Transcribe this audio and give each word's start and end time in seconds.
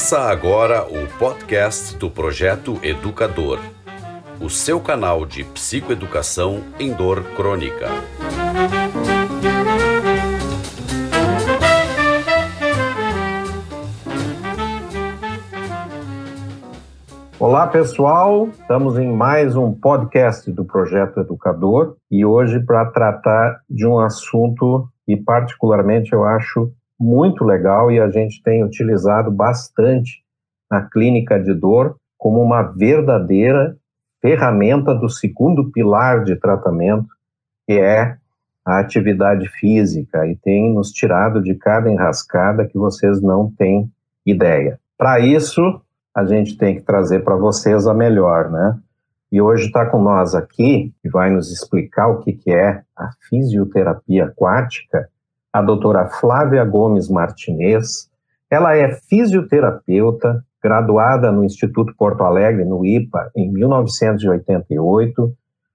Começa 0.00 0.20
agora 0.20 0.82
o 0.84 1.06
podcast 1.18 1.94
do 1.98 2.10
Projeto 2.10 2.80
Educador, 2.82 3.60
o 4.40 4.48
seu 4.48 4.80
canal 4.80 5.26
de 5.26 5.44
psicoeducação 5.44 6.62
em 6.78 6.90
dor 6.90 7.22
crônica. 7.36 7.86
Olá 17.38 17.66
pessoal, 17.66 18.48
estamos 18.48 18.98
em 18.98 19.12
mais 19.14 19.54
um 19.54 19.70
podcast 19.70 20.50
do 20.50 20.64
Projeto 20.64 21.20
Educador 21.20 21.96
e 22.10 22.24
hoje 22.24 22.58
para 22.60 22.86
tratar 22.86 23.60
de 23.68 23.86
um 23.86 23.98
assunto 23.98 24.88
que 25.04 25.14
particularmente 25.18 26.14
eu 26.14 26.24
acho 26.24 26.72
muito 27.00 27.42
legal 27.44 27.90
e 27.90 27.98
a 27.98 28.10
gente 28.10 28.42
tem 28.42 28.62
utilizado 28.62 29.30
bastante 29.30 30.22
na 30.70 30.82
clínica 30.82 31.40
de 31.40 31.54
dor 31.54 31.96
como 32.18 32.42
uma 32.42 32.62
verdadeira 32.62 33.74
ferramenta 34.20 34.94
do 34.94 35.08
segundo 35.08 35.70
pilar 35.72 36.22
de 36.24 36.36
tratamento, 36.36 37.08
que 37.66 37.72
é 37.72 38.18
a 38.64 38.78
atividade 38.78 39.48
física, 39.48 40.26
e 40.26 40.36
tem 40.36 40.74
nos 40.74 40.92
tirado 40.92 41.42
de 41.42 41.54
cada 41.54 41.90
enrascada 41.90 42.66
que 42.66 42.76
vocês 42.76 43.22
não 43.22 43.50
têm 43.50 43.90
ideia. 44.26 44.78
Para 44.98 45.18
isso, 45.18 45.80
a 46.14 46.24
gente 46.26 46.58
tem 46.58 46.76
que 46.76 46.82
trazer 46.82 47.24
para 47.24 47.36
vocês 47.36 47.86
a 47.86 47.94
melhor, 47.94 48.50
né? 48.50 48.78
E 49.32 49.40
hoje 49.40 49.66
está 49.66 49.86
com 49.86 50.02
nós 50.02 50.34
aqui, 50.34 50.92
e 51.02 51.08
vai 51.08 51.30
nos 51.30 51.50
explicar 51.50 52.08
o 52.08 52.18
que, 52.18 52.34
que 52.34 52.52
é 52.52 52.82
a 52.94 53.10
fisioterapia 53.28 54.26
aquática, 54.26 55.08
a 55.52 55.60
doutora 55.60 56.08
Flávia 56.08 56.64
Gomes 56.64 57.08
Martinez. 57.08 58.08
Ela 58.50 58.76
é 58.76 58.92
fisioterapeuta, 59.08 60.44
graduada 60.62 61.32
no 61.32 61.44
Instituto 61.44 61.94
Porto 61.96 62.22
Alegre, 62.22 62.64
no 62.64 62.84
IPA, 62.84 63.30
em 63.36 63.50
1988. 63.50 65.32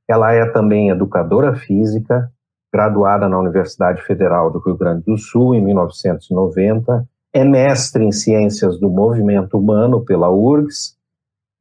Ela 0.08 0.34
é 0.34 0.46
também 0.52 0.90
educadora 0.90 1.56
física, 1.56 2.30
graduada 2.72 3.28
na 3.28 3.40
Universidade 3.40 4.02
Federal 4.04 4.52
do 4.52 4.60
Rio 4.60 4.78
Grande 4.78 5.04
do 5.06 5.18
Sul, 5.18 5.56
em 5.56 5.64
1990. 5.64 7.06
É 7.34 7.44
mestre 7.44 8.04
em 8.04 8.12
Ciências 8.12 8.80
do 8.80 8.90
Movimento 8.90 9.58
Humano 9.58 10.06
pela 10.06 10.30
URGS. 10.30 10.96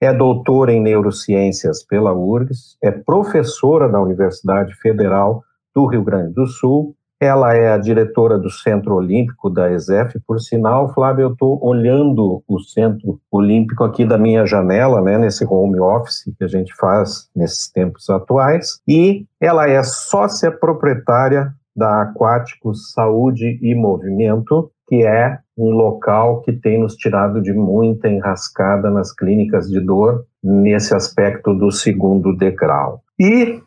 É 0.01 0.13
doutora 0.13 0.73
em 0.73 0.81
Neurociências 0.81 1.83
pela 1.83 2.13
URGS. 2.13 2.77
É 2.83 2.91
professora 2.91 3.89
da 3.89 4.01
Universidade 4.01 4.75
Federal 4.75 5.43
do 5.75 5.87
Rio 5.87 6.05
Grande 6.05 6.33
do 6.35 6.47
Sul 6.47 6.95
ela 7.25 7.55
é 7.55 7.73
a 7.73 7.79
diretora 7.79 8.39
do 8.39 8.51
Centro 8.51 8.95
Olímpico 8.95 9.51
da 9.51 9.73
ESEF. 9.73 10.19
Por 10.27 10.41
sinal, 10.41 10.93
Flávia, 10.93 11.25
eu 11.25 11.33
estou 11.33 11.59
olhando 11.63 12.43
o 12.47 12.61
Centro 12.61 13.19
Olímpico 13.31 13.85
aqui 13.85 14.05
da 14.05 14.17
minha 14.17 14.47
janela, 14.47 15.01
né, 15.01 15.19
nesse 15.19 15.45
home 15.45 15.81
office 15.81 16.25
que 16.39 16.45
a 16.45 16.49
gente 16.49 16.75
faz 16.77 17.29
nesses 17.35 17.71
tempos 17.71 18.09
atuais. 18.09 18.81
E 18.87 19.27
ela 19.41 19.69
é 19.69 19.83
sócia 19.83 20.53
proprietária 20.53 21.53
da 21.75 22.03
Aquático 22.03 22.75
Saúde 22.75 23.59
e 23.61 23.75
Movimento, 23.75 24.71
que 24.87 25.03
é 25.05 25.39
um 25.57 25.71
local 25.71 26.43
que 26.43 26.53
tem 26.53 26.81
nos 26.81 26.95
tirado 26.95 27.41
de 27.41 27.53
muita 27.53 28.09
enrascada 28.09 28.91
nas 28.91 29.13
clínicas 29.13 29.69
de 29.69 29.81
dor 29.81 30.25
nesse 30.43 30.95
aspecto 30.95 31.55
do 31.55 31.71
segundo 31.71 32.37
degrau. 32.37 33.03
E 33.19 33.63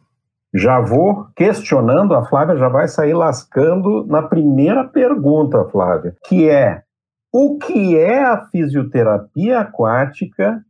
já 0.57 0.81
vou 0.81 1.27
questionando, 1.35 2.15
a 2.15 2.25
Flávia 2.25 2.57
já 2.57 2.67
vai 2.67 2.87
sair 2.87 3.13
lascando 3.13 4.05
na 4.07 4.21
primeira 4.21 4.83
pergunta, 4.83 5.65
Flávia, 5.71 6.15
que 6.27 6.49
é 6.49 6.81
o 7.33 7.57
que 7.57 7.97
é 7.97 8.23
a 8.23 8.45
fisioterapia 8.47 9.59
aquática 9.59 10.61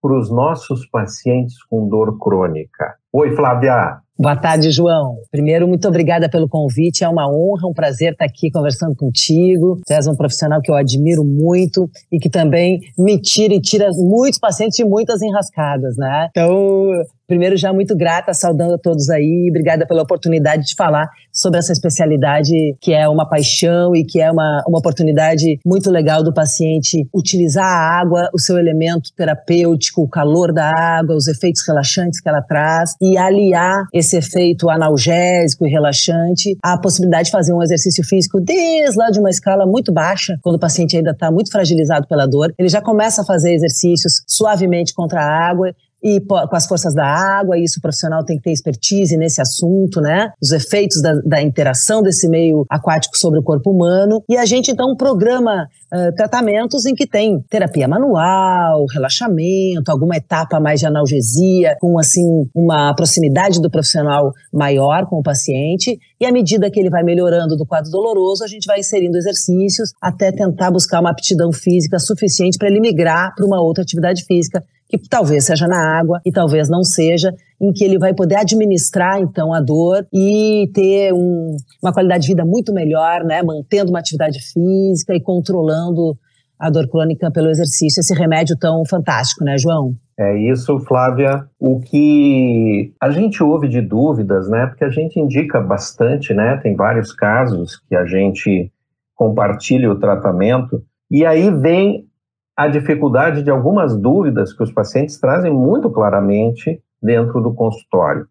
para 0.00 0.18
os 0.18 0.30
nossos 0.30 0.88
pacientes 0.88 1.62
com 1.64 1.88
dor 1.88 2.18
crônica? 2.18 2.94
Oi, 3.12 3.34
Flávia. 3.34 4.00
Boa 4.18 4.36
tarde, 4.36 4.70
João. 4.70 5.16
Primeiro, 5.30 5.68
muito 5.68 5.86
obrigada 5.86 6.26
pelo 6.30 6.48
convite. 6.48 7.04
É 7.04 7.08
uma 7.08 7.28
honra, 7.28 7.68
um 7.68 7.74
prazer 7.74 8.12
estar 8.12 8.24
aqui 8.24 8.50
conversando 8.50 8.96
contigo. 8.96 9.78
Tu 9.86 9.92
és 9.92 10.06
um 10.06 10.16
profissional 10.16 10.62
que 10.62 10.70
eu 10.70 10.74
admiro 10.74 11.22
muito 11.22 11.90
e 12.10 12.18
que 12.18 12.30
também 12.30 12.80
me 12.96 13.20
tira 13.20 13.52
e 13.52 13.60
tira 13.60 13.88
muitos 13.94 14.38
pacientes 14.38 14.76
de 14.76 14.84
muitas 14.86 15.20
enrascadas, 15.20 15.96
né? 15.98 16.28
Então, 16.30 16.88
Primeiro, 17.26 17.56
já 17.56 17.72
muito 17.72 17.96
grata, 17.96 18.32
saudando 18.32 18.74
a 18.74 18.78
todos 18.78 19.10
aí. 19.10 19.48
Obrigada 19.50 19.84
pela 19.84 20.02
oportunidade 20.02 20.64
de 20.64 20.74
falar 20.76 21.08
sobre 21.32 21.58
essa 21.58 21.72
especialidade 21.72 22.54
que 22.80 22.92
é 22.92 23.08
uma 23.08 23.28
paixão 23.28 23.94
e 23.96 24.04
que 24.04 24.20
é 24.20 24.30
uma, 24.30 24.62
uma 24.66 24.78
oportunidade 24.78 25.58
muito 25.66 25.90
legal 25.90 26.22
do 26.22 26.32
paciente 26.32 27.06
utilizar 27.12 27.64
a 27.64 28.00
água, 28.00 28.30
o 28.32 28.38
seu 28.38 28.56
elemento 28.58 29.10
terapêutico, 29.14 30.02
o 30.02 30.08
calor 30.08 30.52
da 30.52 30.70
água, 30.70 31.16
os 31.16 31.26
efeitos 31.26 31.66
relaxantes 31.66 32.20
que 32.20 32.28
ela 32.28 32.40
traz 32.40 32.94
e 33.00 33.18
aliar 33.18 33.86
esse 33.92 34.16
efeito 34.16 34.70
analgésico 34.70 35.66
e 35.66 35.70
relaxante 35.70 36.56
à 36.62 36.78
possibilidade 36.78 37.24
de 37.24 37.32
fazer 37.32 37.52
um 37.52 37.62
exercício 37.62 38.04
físico 38.04 38.40
desde 38.40 38.96
lá 38.96 39.10
de 39.10 39.18
uma 39.18 39.30
escala 39.30 39.66
muito 39.66 39.92
baixa, 39.92 40.38
quando 40.42 40.56
o 40.56 40.60
paciente 40.60 40.96
ainda 40.96 41.10
está 41.10 41.30
muito 41.30 41.50
fragilizado 41.50 42.06
pela 42.06 42.26
dor. 42.26 42.54
Ele 42.56 42.68
já 42.68 42.80
começa 42.80 43.22
a 43.22 43.24
fazer 43.24 43.52
exercícios 43.52 44.22
suavemente 44.28 44.94
contra 44.94 45.20
a 45.20 45.50
água 45.50 45.74
e 46.06 46.20
com 46.20 46.56
as 46.56 46.66
forças 46.66 46.94
da 46.94 47.04
água, 47.04 47.58
e 47.58 47.64
isso 47.64 47.80
o 47.80 47.82
profissional 47.82 48.24
tem 48.24 48.36
que 48.36 48.44
ter 48.44 48.52
expertise 48.52 49.16
nesse 49.16 49.40
assunto, 49.40 50.00
né? 50.00 50.30
Os 50.40 50.52
efeitos 50.52 51.02
da, 51.02 51.14
da 51.24 51.42
interação 51.42 52.00
desse 52.00 52.28
meio 52.28 52.64
aquático 52.70 53.18
sobre 53.18 53.40
o 53.40 53.42
corpo 53.42 53.72
humano. 53.72 54.22
E 54.28 54.36
a 54.36 54.44
gente 54.44 54.70
então 54.70 54.94
programa 54.96 55.66
uh, 55.92 56.14
tratamentos 56.14 56.86
em 56.86 56.94
que 56.94 57.08
tem 57.08 57.40
terapia 57.50 57.88
manual, 57.88 58.84
relaxamento, 58.86 59.90
alguma 59.90 60.16
etapa 60.16 60.60
mais 60.60 60.78
de 60.78 60.86
analgesia, 60.86 61.76
com 61.80 61.98
assim 61.98 62.24
uma 62.54 62.94
proximidade 62.94 63.60
do 63.60 63.68
profissional 63.68 64.32
maior 64.52 65.06
com 65.08 65.16
o 65.16 65.22
paciente. 65.24 65.98
E 66.20 66.24
à 66.24 66.30
medida 66.30 66.70
que 66.70 66.78
ele 66.78 66.88
vai 66.88 67.02
melhorando 67.02 67.56
do 67.56 67.66
quadro 67.66 67.90
doloroso, 67.90 68.44
a 68.44 68.46
gente 68.46 68.66
vai 68.66 68.78
inserindo 68.78 69.18
exercícios 69.18 69.90
até 70.00 70.30
tentar 70.30 70.70
buscar 70.70 71.00
uma 71.00 71.10
aptidão 71.10 71.52
física 71.52 71.98
suficiente 71.98 72.58
para 72.58 72.68
ele 72.68 72.78
migrar 72.78 73.34
para 73.34 73.44
uma 73.44 73.60
outra 73.60 73.82
atividade 73.82 74.24
física 74.24 74.62
que 74.88 75.08
talvez 75.08 75.44
seja 75.44 75.66
na 75.66 75.98
água 75.98 76.20
e 76.24 76.30
talvez 76.30 76.68
não 76.68 76.82
seja, 76.82 77.34
em 77.60 77.72
que 77.72 77.84
ele 77.84 77.98
vai 77.98 78.14
poder 78.14 78.36
administrar 78.36 79.20
então 79.20 79.52
a 79.52 79.60
dor 79.60 80.06
e 80.12 80.70
ter 80.72 81.12
um, 81.12 81.56
uma 81.82 81.92
qualidade 81.92 82.22
de 82.22 82.28
vida 82.28 82.44
muito 82.44 82.72
melhor, 82.72 83.24
né, 83.24 83.42
mantendo 83.42 83.90
uma 83.90 83.98
atividade 83.98 84.38
física 84.40 85.14
e 85.14 85.20
controlando 85.20 86.16
a 86.58 86.70
dor 86.70 86.88
crônica 86.88 87.30
pelo 87.30 87.50
exercício, 87.50 88.00
esse 88.00 88.14
remédio 88.14 88.56
tão 88.58 88.82
fantástico, 88.88 89.44
né, 89.44 89.58
João? 89.58 89.94
É 90.18 90.34
isso, 90.50 90.78
Flávia. 90.80 91.46
O 91.60 91.78
que 91.78 92.94
a 92.98 93.10
gente 93.10 93.42
ouve 93.42 93.68
de 93.68 93.82
dúvidas, 93.82 94.48
né? 94.48 94.66
Porque 94.66 94.84
a 94.84 94.88
gente 94.88 95.20
indica 95.20 95.60
bastante, 95.60 96.32
né? 96.32 96.56
Tem 96.62 96.74
vários 96.74 97.12
casos 97.12 97.78
que 97.86 97.94
a 97.94 98.06
gente 98.06 98.72
compartilha 99.14 99.90
o 99.90 99.98
tratamento. 100.00 100.82
E 101.10 101.24
aí 101.26 101.50
vem 101.50 102.06
a 102.56 102.66
dificuldade 102.66 103.42
de 103.42 103.50
algumas 103.50 103.94
dúvidas 103.96 104.52
que 104.52 104.62
os 104.62 104.72
pacientes 104.72 105.20
trazem 105.20 105.52
muito 105.52 105.90
claramente 105.90 106.80
dentro 107.02 107.40
do 107.40 107.52
consultório. 107.54 108.26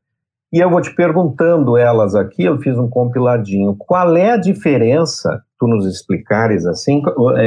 E 0.51 0.59
eu 0.59 0.69
vou 0.69 0.81
te 0.81 0.93
perguntando 0.95 1.77
elas 1.77 2.15
aqui, 2.15 2.43
eu 2.43 2.57
fiz 2.59 2.77
um 2.77 2.89
compiladinho. 2.89 3.75
Qual 3.77 4.15
é 4.15 4.31
a 4.31 4.37
diferença, 4.37 5.43
tu 5.59 5.67
nos 5.67 5.85
explicares 5.85 6.65
assim, 6.65 7.01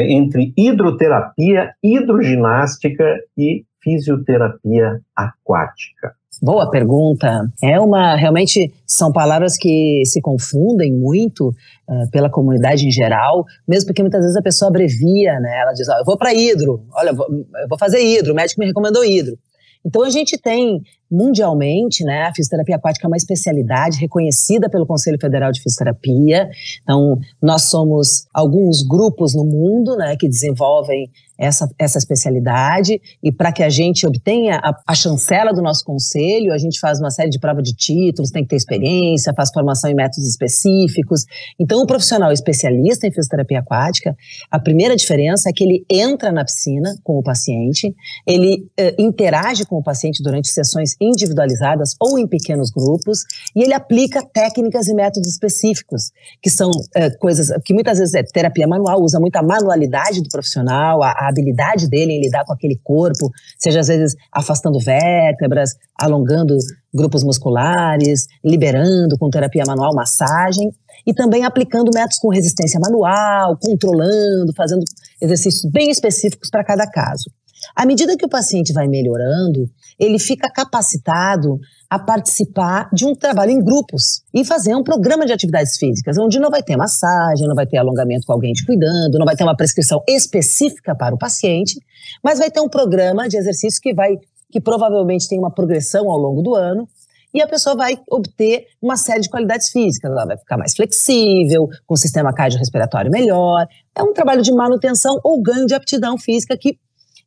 entre 0.08 0.52
hidroterapia, 0.56 1.72
hidroginástica 1.82 3.04
e 3.36 3.64
fisioterapia 3.82 5.00
aquática? 5.16 6.14
Boa 6.40 6.70
pergunta. 6.70 7.50
É 7.62 7.80
uma 7.80 8.14
realmente 8.14 8.72
são 8.86 9.12
palavras 9.12 9.56
que 9.56 10.02
se 10.04 10.20
confundem 10.20 10.92
muito 10.92 11.48
uh, 11.48 12.10
pela 12.12 12.30
comunidade 12.30 12.86
em 12.86 12.90
geral, 12.92 13.44
mesmo 13.66 13.88
porque 13.88 14.02
muitas 14.02 14.20
vezes 14.20 14.36
a 14.36 14.42
pessoa 14.42 14.68
abrevia, 14.68 15.40
né? 15.40 15.60
Ela 15.62 15.72
diz, 15.72 15.88
oh, 15.88 15.98
eu 15.98 16.04
vou 16.04 16.16
para 16.16 16.32
hidro, 16.32 16.84
olha, 16.94 17.10
eu 17.10 17.68
vou, 17.68 17.78
fazer 17.78 18.00
hidro, 18.00 18.32
o 18.32 18.36
médico 18.36 18.60
me 18.60 18.66
recomendou 18.66 19.04
hidro. 19.04 19.36
Então 19.84 20.04
a 20.04 20.10
gente 20.10 20.38
tem 20.38 20.80
mundialmente, 21.10 22.04
né, 22.04 22.24
a 22.24 22.34
fisioterapia 22.34 22.76
aquática 22.76 23.06
é 23.06 23.08
uma 23.08 23.16
especialidade 23.16 23.98
reconhecida 23.98 24.68
pelo 24.68 24.86
Conselho 24.86 25.18
Federal 25.20 25.50
de 25.52 25.62
Fisioterapia. 25.62 26.48
Então 26.82 27.18
nós 27.40 27.62
somos 27.62 28.26
alguns 28.32 28.82
grupos 28.82 29.34
no 29.34 29.44
mundo, 29.44 29.96
né, 29.96 30.16
que 30.16 30.28
desenvolvem 30.28 31.10
essa, 31.38 31.70
essa 31.78 31.98
especialidade 31.98 33.00
e 33.22 33.30
para 33.30 33.52
que 33.52 33.62
a 33.62 33.68
gente 33.68 34.04
obtenha 34.04 34.56
a, 34.56 34.74
a, 34.88 34.94
chancela 34.94 35.52
do 35.52 35.62
nosso 35.62 35.84
conselho, 35.84 36.52
a 36.52 36.58
gente 36.58 36.80
faz 36.80 36.98
uma 36.98 37.10
série 37.10 37.30
de 37.30 37.38
provas 37.38 37.62
de 37.62 37.74
títulos, 37.74 38.30
tem 38.30 38.42
que 38.42 38.48
ter 38.48 38.56
experiência, 38.56 39.32
faz 39.32 39.50
formação 39.52 39.88
em 39.88 39.94
métodos 39.94 40.28
específicos. 40.28 41.24
Então, 41.58 41.80
o 41.80 41.86
profissional 41.86 42.32
especialista 42.32 43.06
em 43.06 43.12
fisioterapia 43.12 43.60
aquática, 43.60 44.16
a 44.50 44.58
primeira 44.58 44.96
diferença 44.96 45.48
é 45.48 45.52
que 45.52 45.62
ele 45.62 45.86
entra 45.88 46.32
na 46.32 46.44
piscina 46.44 46.96
com 47.04 47.18
o 47.18 47.22
paciente, 47.22 47.94
ele 48.26 48.66
uh, 48.80 49.00
interage 49.00 49.64
com 49.64 49.76
o 49.76 49.82
paciente 49.82 50.22
durante 50.22 50.48
sessões 50.48 50.96
individualizadas 51.00 51.94
ou 52.00 52.18
em 52.18 52.26
pequenos 52.26 52.70
grupos, 52.70 53.24
e 53.54 53.62
ele 53.62 53.74
aplica 53.74 54.22
técnicas 54.22 54.88
e 54.88 54.94
métodos 54.94 55.28
específicos, 55.28 56.10
que 56.42 56.50
são 56.50 56.70
é, 56.94 57.10
coisas 57.10 57.50
que 57.64 57.74
muitas 57.74 57.98
vezes 57.98 58.14
é 58.14 58.22
terapia 58.22 58.66
manual, 58.66 59.02
usa 59.02 59.18
muita 59.20 59.42
manualidade 59.42 60.22
do 60.22 60.28
profissional, 60.28 61.02
a, 61.02 61.10
a 61.10 61.28
habilidade 61.28 61.88
dele 61.88 62.12
em 62.12 62.20
lidar 62.20 62.44
com 62.44 62.52
aquele 62.52 62.78
corpo, 62.82 63.30
seja 63.58 63.80
às 63.80 63.88
vezes 63.88 64.14
afastando 64.32 64.78
vértebras, 64.78 65.74
alongando 65.98 66.56
grupos 66.92 67.22
musculares, 67.22 68.26
liberando 68.44 69.18
com 69.18 69.30
terapia 69.30 69.64
manual, 69.66 69.94
massagem, 69.94 70.70
e 71.06 71.14
também 71.14 71.44
aplicando 71.44 71.90
métodos 71.92 72.18
com 72.18 72.28
resistência 72.28 72.80
manual, 72.80 73.56
controlando, 73.60 74.52
fazendo 74.56 74.82
exercícios 75.20 75.70
bem 75.70 75.90
específicos 75.90 76.50
para 76.50 76.64
cada 76.64 76.86
caso. 76.86 77.30
À 77.74 77.86
medida 77.86 78.16
que 78.16 78.24
o 78.24 78.28
paciente 78.28 78.72
vai 78.72 78.86
melhorando, 78.86 79.68
ele 79.98 80.18
fica 80.18 80.50
capacitado 80.50 81.58
a 81.90 81.98
participar 81.98 82.88
de 82.92 83.06
um 83.06 83.14
trabalho 83.14 83.50
em 83.50 83.62
grupos 83.62 84.22
e 84.34 84.44
fazer 84.44 84.74
um 84.74 84.82
programa 84.82 85.24
de 85.24 85.32
atividades 85.32 85.76
físicas, 85.78 86.18
onde 86.18 86.38
não 86.38 86.50
vai 86.50 86.62
ter 86.62 86.76
massagem, 86.76 87.48
não 87.48 87.54
vai 87.54 87.66
ter 87.66 87.78
alongamento 87.78 88.26
com 88.26 88.32
alguém 88.32 88.52
te 88.52 88.64
cuidando, 88.64 89.18
não 89.18 89.24
vai 89.24 89.34
ter 89.34 89.44
uma 89.44 89.56
prescrição 89.56 90.02
específica 90.06 90.94
para 90.94 91.14
o 91.14 91.18
paciente, 91.18 91.80
mas 92.22 92.38
vai 92.38 92.50
ter 92.50 92.60
um 92.60 92.68
programa 92.68 93.28
de 93.28 93.38
exercício 93.38 93.80
que 93.80 93.94
vai 93.94 94.16
que 94.50 94.60
provavelmente 94.60 95.28
tem 95.28 95.38
uma 95.38 95.50
progressão 95.50 96.10
ao 96.10 96.16
longo 96.16 96.40
do 96.40 96.54
ano 96.54 96.88
e 97.32 97.42
a 97.42 97.46
pessoa 97.46 97.76
vai 97.76 97.98
obter 98.10 98.66
uma 98.80 98.96
série 98.96 99.20
de 99.20 99.28
qualidades 99.28 99.68
físicas. 99.68 100.10
Ela 100.10 100.24
vai 100.24 100.38
ficar 100.38 100.56
mais 100.56 100.74
flexível, 100.74 101.68
com 101.86 101.94
o 101.94 101.96
sistema 101.96 102.32
cardiorrespiratório 102.32 103.10
melhor. 103.10 103.66
É 103.94 104.02
um 104.02 104.12
trabalho 104.12 104.42
de 104.42 104.52
manutenção 104.52 105.20
ou 105.22 105.40
ganho 105.42 105.66
de 105.66 105.74
aptidão 105.74 106.16
física 106.16 106.56
que 106.56 106.78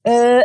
é, 0.05 0.43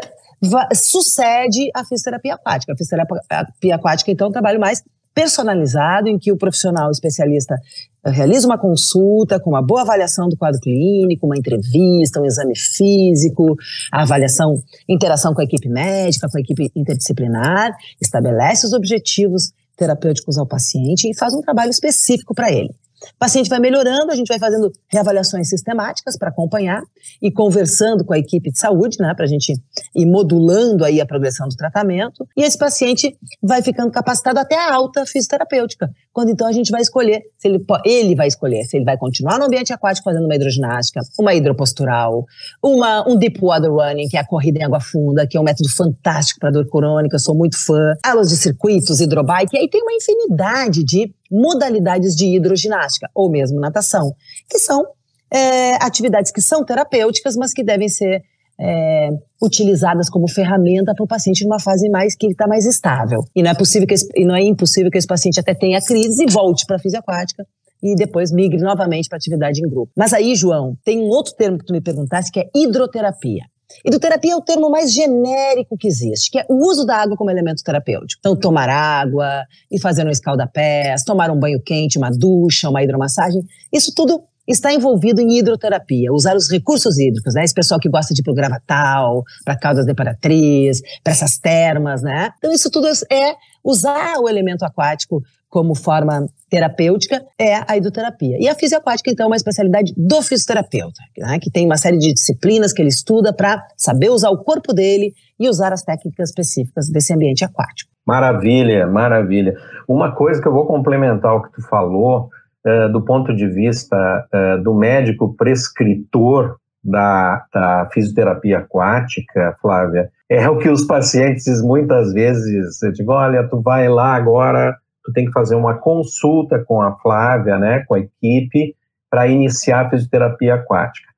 sucede 0.75 1.71
a 1.75 1.85
fisioterapia 1.85 2.35
aquática. 2.35 2.73
A 2.73 2.77
fisioterapia 2.77 3.75
aquática, 3.75 4.11
então, 4.11 4.27
é 4.27 4.31
um 4.31 4.33
trabalho 4.33 4.61
mais 4.61 4.83
personalizado, 5.15 6.09
em 6.09 6.19
que 6.19 6.31
o 6.31 6.37
profissional 6.37 6.91
especialista 6.91 7.57
realiza 8.05 8.47
uma 8.47 8.59
consulta 8.59 9.41
com 9.41 9.51
uma 9.51 9.63
boa 9.63 9.81
avaliação 9.81 10.29
do 10.29 10.37
quadro 10.37 10.61
clínico, 10.61 11.27
uma 11.27 11.39
entrevista, 11.39 12.21
um 12.21 12.27
exame 12.27 12.55
físico, 12.55 13.57
a 13.91 14.03
avaliação, 14.03 14.63
interação 14.87 15.33
com 15.33 15.41
a 15.41 15.45
equipe 15.45 15.71
médica, 15.71 16.29
com 16.31 16.37
a 16.37 16.41
equipe 16.41 16.71
interdisciplinar, 16.77 17.75
estabelece 18.01 18.67
os 18.67 18.75
objetivos 18.75 19.53
terapêuticos 19.75 20.37
ao 20.37 20.47
paciente 20.47 21.09
e 21.09 21.17
faz 21.17 21.33
um 21.35 21.41
trabalho 21.41 21.71
específico 21.71 22.35
para 22.35 22.53
ele. 22.53 22.75
O 23.15 23.19
paciente 23.19 23.49
vai 23.49 23.59
melhorando, 23.59 24.11
a 24.11 24.17
gente 24.17 24.29
vai 24.29 24.39
fazendo 24.39 24.71
reavaliações 24.89 25.49
sistemáticas 25.49 26.17
para 26.17 26.29
acompanhar 26.29 26.83
e 27.23 27.31
conversando 27.31 28.05
com 28.05 28.13
a 28.13 28.19
equipe 28.19 28.51
de 28.51 28.59
saúde, 28.59 28.97
né, 29.01 29.15
para 29.15 29.25
a 29.25 29.29
gente 29.29 29.53
ir 29.95 30.07
modulando 30.07 30.85
aí 30.85 31.01
a 31.01 31.07
progressão 31.07 31.49
do 31.49 31.57
tratamento. 31.57 32.27
E 32.37 32.43
esse 32.43 32.59
paciente 32.59 33.17
vai 33.43 33.63
ficando 33.63 33.91
capacitado 33.91 34.39
até 34.39 34.57
a 34.57 34.75
alta 34.75 35.05
fisioterapêutica, 35.07 35.91
quando 36.13 36.31
então 36.31 36.47
a 36.47 36.53
gente 36.53 36.71
vai 36.71 36.81
escolher, 36.81 37.23
se 37.39 37.49
ele, 37.49 37.65
ele 37.85 38.15
vai 38.15 38.29
escolher 38.29 38.65
se 38.65 38.77
ele 38.77 38.85
vai 38.85 38.97
continuar 38.97 39.39
no 39.39 39.47
ambiente 39.47 39.73
aquático 39.73 40.05
fazendo 40.05 40.25
uma 40.25 40.35
hidroginástica, 40.35 41.01
uma 41.19 41.35
hidropostural, 41.35 42.25
uma, 42.63 43.09
um 43.09 43.17
deep 43.17 43.41
water 43.41 43.73
running, 43.73 44.09
que 44.09 44.17
é 44.17 44.21
a 44.21 44.27
corrida 44.27 44.59
em 44.59 44.65
água 44.65 44.81
funda, 44.81 45.27
que 45.27 45.37
é 45.37 45.41
um 45.41 45.45
método 45.45 45.71
fantástico 45.71 46.41
para 46.41 46.51
dor 46.51 46.67
crônica, 46.69 47.19
sou 47.19 47.35
muito 47.35 47.57
fã, 47.65 47.95
aulas 48.05 48.29
de 48.29 48.37
circuitos, 48.37 49.01
hidrobike, 49.01 49.55
e 49.55 49.59
aí 49.59 49.69
tem 49.69 49.83
uma 49.83 49.93
infinidade 49.93 50.85
de 50.85 51.13
modalidades 51.31 52.15
de 52.15 52.37
hidroginástica 52.37 53.09
ou 53.15 53.31
mesmo 53.31 53.61
natação, 53.61 54.13
que 54.49 54.59
são 54.59 54.85
é, 55.33 55.75
atividades 55.77 56.31
que 56.31 56.41
são 56.41 56.65
terapêuticas, 56.65 57.37
mas 57.37 57.53
que 57.53 57.65
devem 57.65 57.89
ser 57.89 58.23
é, 58.59 59.11
utilizadas 59.43 60.09
como 60.09 60.29
ferramenta 60.29 60.95
para 60.95 61.05
o 61.05 61.07
paciente 61.07 61.45
numa 61.45 61.61
fase 61.61 61.89
mais 61.89 62.15
que 62.17 62.29
está 62.29 62.47
mais 62.47 62.65
estável. 62.65 63.21
E 63.35 63.43
não 63.43 63.51
é 63.51 63.55
possível 63.55 63.87
que 63.87 63.95
esse, 63.95 64.09
e 64.15 64.25
não 64.25 64.35
é 64.35 64.43
impossível 64.43 64.91
que 64.91 64.99
esse 64.99 65.07
paciente 65.07 65.41
até 65.41 65.55
tenha 65.55 65.81
crise 65.81 66.25
e 66.25 66.31
volte 66.31 66.65
para 66.67 66.77
a 66.77 66.79
fisioquática 66.79 67.45
e 67.83 67.95
depois 67.95 68.33
migre 68.33 68.59
novamente 68.59 69.09
para 69.09 69.17
atividade 69.17 69.61
em 69.61 69.69
grupo. 69.69 69.93
Mas 69.97 70.13
aí, 70.13 70.35
João, 70.35 70.77
tem 70.85 70.99
um 70.99 71.09
outro 71.09 71.35
termo 71.35 71.59
que 71.59 71.67
tu 71.67 71.73
me 71.73 71.81
perguntaste 71.81 72.31
que 72.31 72.41
é 72.41 72.51
hidroterapia. 72.55 73.45
Hidroterapia 73.85 74.33
é 74.33 74.37
o 74.37 74.41
termo 74.41 74.71
mais 74.71 74.93
genérico 74.93 75.77
que 75.77 75.89
existe, 75.89 76.31
que 76.31 76.39
é 76.39 76.47
o 76.49 76.67
uso 76.67 76.85
da 76.85 76.97
água 76.97 77.17
como 77.17 77.31
elemento 77.31 77.63
terapêutico. 77.63 78.21
Então, 78.21 78.37
tomar 78.37 78.69
água, 78.69 79.45
e 79.71 79.81
fazer 79.81 80.07
um 80.07 80.11
escalda-pés, 80.11 81.05
tomar 81.05 81.31
um 81.31 81.39
banho 81.39 81.61
quente, 81.61 81.99
uma 81.99 82.11
ducha, 82.11 82.69
uma 82.69 82.83
hidromassagem, 82.83 83.43
isso 83.73 83.93
tudo 83.95 84.23
está 84.47 84.73
envolvido 84.73 85.21
em 85.21 85.39
hidroterapia, 85.39 86.13
usar 86.13 86.37
os 86.37 86.49
recursos 86.49 86.99
hídricos, 86.99 87.35
né? 87.35 87.43
Esse 87.43 87.55
pessoal 87.55 87.81
que 87.81 87.89
gosta 87.89 88.15
de 88.15 88.23
programa 88.23 88.63
tal, 88.65 89.25
para 89.45 89.59
Caldas 89.59 89.85
de 89.85 89.93
Imperatriz, 89.93 90.81
para 91.03 91.13
essas 91.13 91.37
termas, 91.37 92.01
né? 92.03 92.31
Então, 92.39 92.53
isso 92.53 92.71
tudo 92.71 92.87
é 92.87 93.35
usar 93.65 94.19
o 94.21 94.29
elemento 94.29 94.65
aquático 94.65 95.21
como 95.57 95.75
forma 95.75 96.27
terapêutica 96.51 97.23
é 97.41 97.55
a 97.67 97.79
hidroterapia. 97.79 98.37
E 98.39 98.47
a 98.47 98.55
fisioaquática, 98.55 99.11
então, 99.11 99.25
é 99.25 99.27
uma 99.29 99.37
especialidade 99.37 99.95
do 99.97 100.21
fisioterapeuta, 100.21 101.01
né, 101.17 101.39
que 101.41 101.51
tem 101.51 101.65
uma 101.65 101.79
série 101.79 101.97
de 101.97 102.13
disciplinas 102.13 102.75
que 102.75 102.83
ele 102.83 102.91
estuda 102.91 103.33
para 103.33 103.67
saber 103.75 104.11
usar 104.11 104.29
o 104.29 104.45
corpo 104.45 104.75
dele 104.75 105.15
e 105.41 105.49
usar 105.49 105.73
as 105.73 105.81
técnicas 105.81 106.29
específicas 106.29 106.91
desse 106.91 107.15
ambiente 107.15 107.43
aquático. 107.43 107.91
Maravilha, 108.07 108.87
maravilha. 108.87 109.55
Uma 109.89 110.15
coisa 110.15 110.43
que 110.43 110.47
eu 110.47 110.53
vou 110.53 110.67
complementar 110.67 111.35
o 111.35 111.43
que 111.43 111.53
tu 111.53 111.67
falou, 111.67 112.29
uh, 112.67 112.93
do 112.93 113.03
ponto 113.03 113.35
de 113.35 113.49
vista 113.49 113.97
uh, 113.97 114.63
do 114.63 114.75
médico 114.75 115.35
prescritor 115.39 116.57
da, 116.85 117.47
da, 117.51 117.89
fisioterapia 117.95 118.59
aquática, 118.59 119.57
Flávia, 119.63 120.11
é 120.29 120.47
o 120.51 120.59
que 120.59 120.69
os 120.69 120.87
pacientes 120.87 121.63
muitas 121.63 122.13
vezes, 122.13 122.83
eu 122.83 122.93
digo, 122.93 123.13
olha, 123.13 123.49
tu 123.49 123.63
vai 123.63 123.89
lá 123.89 124.15
agora 124.15 124.77
tu 125.07 125.13
tem 125.13 125.25
que 125.25 125.33
fazer 125.33 125.55
uma 125.55 125.75
consulta 125.75 126.59
com 126.65 126.83
a 126.83 126.99
Flávia, 126.99 127.57
né, 127.59 127.85
com 127.87 127.95
a 127.95 128.01
equipe, 128.01 128.75
para 129.09 129.29
iniciar 129.29 129.87
a 129.87 129.91
fisioterapia 129.91 130.57
aquática. 130.57 131.09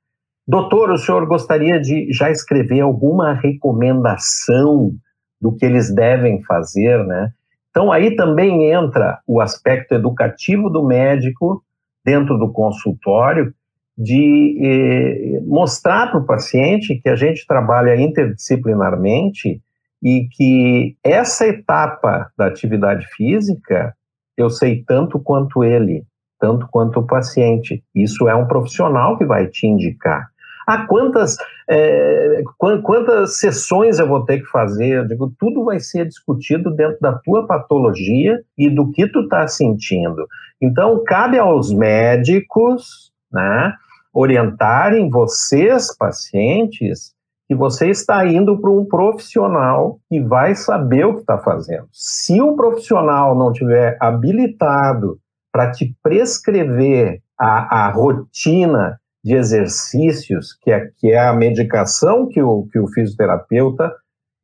Doutor, 0.47 0.91
o 0.91 0.99
senhor 0.99 1.27
gostaria 1.27 1.81
de 1.81 2.13
já 2.13 2.31
escrever 2.31 2.81
alguma 2.81 3.33
recomendação 3.33 4.93
do 5.41 5.55
que 5.55 5.65
eles 5.65 5.95
devem 5.95 6.43
fazer, 6.43 7.05
né? 7.05 7.33
Então 7.71 7.91
aí 7.91 8.15
também 8.15 8.71
entra 8.71 9.21
o 9.27 9.41
aspecto 9.41 9.95
educativo 9.95 10.69
do 10.69 10.85
médico 10.85 11.63
dentro 12.05 12.39
do 12.39 12.51
consultório 12.51 13.55
de 13.97 14.59
eh, 14.63 15.41
mostrar 15.47 16.11
para 16.11 16.21
o 16.21 16.27
paciente 16.27 17.01
que 17.03 17.09
a 17.09 17.17
gente 17.17 17.47
trabalha 17.47 18.01
interdisciplinarmente 18.01 19.61
e 20.03 20.29
que 20.33 20.97
essa 21.03 21.47
etapa 21.47 22.31
da 22.37 22.47
atividade 22.47 23.07
física 23.17 23.95
eu 24.39 24.49
sei 24.49 24.85
tanto 24.87 25.19
quanto 25.19 25.65
ele, 25.65 26.05
tanto 26.39 26.69
quanto 26.71 27.01
o 27.01 27.07
paciente. 27.07 27.83
Isso 27.93 28.29
é 28.29 28.35
um 28.37 28.47
profissional 28.47 29.19
que 29.19 29.25
vai 29.25 29.49
te 29.49 29.67
indicar. 29.67 30.29
Ah, 30.65 30.87
quantas, 30.87 31.37
é, 31.69 32.43
quantas 32.57 33.39
sessões 33.39 33.99
eu 33.99 34.07
vou 34.07 34.25
ter 34.25 34.41
que 34.41 34.47
fazer? 34.47 34.99
Eu 34.99 35.09
digo, 35.09 35.33
tudo 35.39 35.65
vai 35.65 35.81
ser 35.81 36.07
discutido 36.07 36.71
dentro 36.71 37.01
da 37.01 37.15
tua 37.15 37.47
patologia 37.47 38.41
e 38.57 38.71
do 38.71 38.91
que 38.93 39.09
tu 39.09 39.23
está 39.23 39.49
sentindo. 39.49 40.27
Então, 40.61 41.03
cabe 41.05 41.39
aos 41.39 41.73
médicos, 41.73 43.11
né, 43.33 43.73
orientarem 44.13 45.09
vocês, 45.09 45.97
pacientes, 45.97 47.15
que 47.49 47.55
você 47.55 47.89
está 47.89 48.27
indo 48.27 48.61
para 48.61 48.71
um 48.71 48.85
profissional 48.85 49.99
que 50.11 50.21
vai 50.21 50.55
saber 50.55 51.07
o 51.07 51.15
que 51.15 51.21
está 51.21 51.39
fazendo. 51.39 51.89
Se 51.91 52.43
o 52.43 52.55
profissional 52.55 53.35
não 53.35 53.51
tiver 53.51 53.97
habilitado 53.99 55.19
para 55.51 55.71
te 55.71 55.97
prescrever 56.03 57.23
a, 57.41 57.87
a, 57.87 57.91
rotina 57.91 59.01
de 59.25 59.35
exercícios, 59.35 60.53
que 60.61 60.71
é, 60.71 60.91
que 60.99 61.11
é 61.11 61.19
a 61.19 61.33
medicação 61.33 62.29
que 62.29 62.43
o, 62.43 62.69
que 62.71 62.79
o 62.79 62.87
fisioterapeuta, 62.89 63.95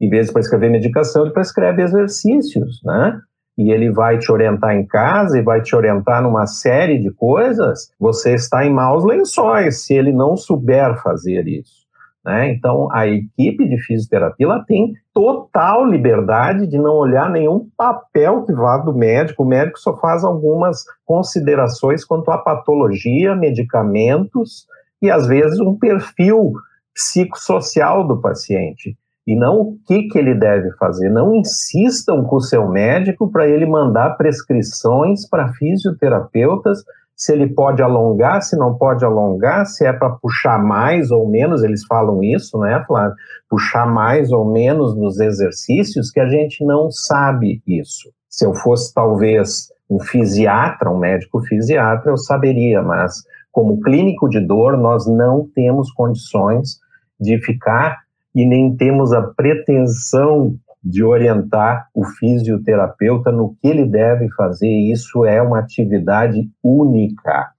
em 0.01 0.09
vez 0.09 0.29
de 0.29 0.33
prescrever 0.33 0.71
medicação, 0.71 1.25
ele 1.25 1.35
prescreve 1.35 1.83
exercícios, 1.83 2.81
né? 2.83 3.21
E 3.57 3.71
ele 3.71 3.93
vai 3.93 4.19
te 4.19 4.33
orientar 4.33 4.75
em 4.75 4.85
casa 4.85 5.39
e 5.39 5.43
vai 5.43 5.61
te 5.61 5.77
orientar 5.77 6.23
numa 6.23 6.47
série 6.47 6.99
de 6.99 7.11
coisas, 7.13 7.93
você 8.01 8.35
está 8.35 8.65
em 8.65 8.73
maus 8.73 9.05
lençóis 9.05 9.85
se 9.85 9.95
ele 9.95 10.13
não 10.13 10.37
souber 10.37 11.01
fazer 11.03 11.47
isso. 11.47 11.84
Né? 12.25 12.51
Então, 12.53 12.89
a 12.91 13.07
equipe 13.07 13.69
de 13.69 13.79
fisioterapia 13.83 14.47
ela 14.47 14.65
tem 14.65 14.95
total 15.13 15.85
liberdade 15.85 16.67
de 16.67 16.79
não 16.79 16.95
olhar 16.95 17.29
nenhum 17.31 17.69
papel 17.77 18.45
que 18.45 18.53
vá 18.53 18.79
do 18.79 18.95
médico. 18.95 19.43
O 19.43 19.47
médico 19.47 19.79
só 19.79 19.95
faz 19.99 20.25
algumas 20.25 20.85
considerações 21.05 22.05
quanto 22.05 22.31
à 22.31 22.39
patologia, 22.39 23.37
medicamentos 23.37 24.67
e, 25.03 25.11
às 25.11 25.27
vezes, 25.27 25.61
um 25.61 25.77
perfil 25.77 26.53
psicossocial 26.95 28.07
do 28.07 28.21
paciente. 28.21 28.97
E 29.27 29.37
não 29.37 29.61
o 29.61 29.79
que, 29.87 30.05
que 30.05 30.19
ele 30.19 30.35
deve 30.35 30.71
fazer. 30.73 31.11
Não 31.11 31.35
insistam 31.35 32.25
com 32.25 32.37
o 32.37 32.41
seu 32.41 32.69
médico 32.69 33.31
para 33.31 33.47
ele 33.47 33.67
mandar 33.67 34.17
prescrições 34.17 35.29
para 35.29 35.53
fisioterapeutas 35.53 36.85
se 37.17 37.33
ele 37.33 37.49
pode 37.49 37.83
alongar, 37.83 38.43
se 38.43 38.57
não 38.57 38.75
pode 38.75 39.05
alongar, 39.05 39.67
se 39.67 39.87
é 39.87 39.93
para 39.93 40.11
puxar 40.11 40.59
mais 40.59 41.11
ou 41.11 41.29
menos, 41.29 41.63
eles 41.63 41.85
falam 41.87 42.23
isso, 42.23 42.59
né, 42.59 42.83
Flávio? 42.87 43.15
Puxar 43.49 43.87
mais 43.87 44.33
ou 44.33 44.51
menos 44.51 44.97
nos 44.97 45.21
exercícios, 45.21 46.11
que 46.11 46.21
a 46.21 46.29
gente 46.29 46.65
não 46.65 46.91
sabe 46.91 47.63
isso. 47.67 48.11
Se 48.29 48.45
eu 48.45 48.55
fosse 48.55 48.93
talvez 48.93 49.69
um 49.89 50.01
fisiatra, 50.01 50.91
um 50.91 50.99
médico 50.99 51.41
fisiatra, 51.43 52.11
eu 52.11 52.17
saberia, 52.17 52.83
mas 52.83 53.23
como 53.53 53.81
clínico 53.81 54.29
de 54.29 54.41
dor, 54.41 54.77
nós 54.77 55.07
não 55.07 55.49
temos 55.55 55.93
condições 55.93 56.81
de 57.21 57.39
ficar 57.39 57.99
e 58.35 58.45
nem 58.45 58.75
temos 58.75 59.13
a 59.13 59.23
pretensão 59.23 60.57
de 60.85 61.03
orientar 61.03 61.89
o 61.95 62.05
fisioterapeuta 62.05 63.33
no 63.33 63.55
que 63.55 63.69
ele 63.69 63.87
deve 63.87 64.29
fazer. 64.33 64.69
Isso 64.69 65.25
é 65.25 65.41
uma 65.41 65.61
atividade 65.61 66.49
única. 66.63 67.51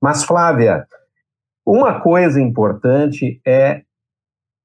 Mas, 0.00 0.24
Flávia, 0.24 0.86
uma 1.66 2.00
coisa 2.00 2.40
importante 2.40 3.40
é 3.46 3.82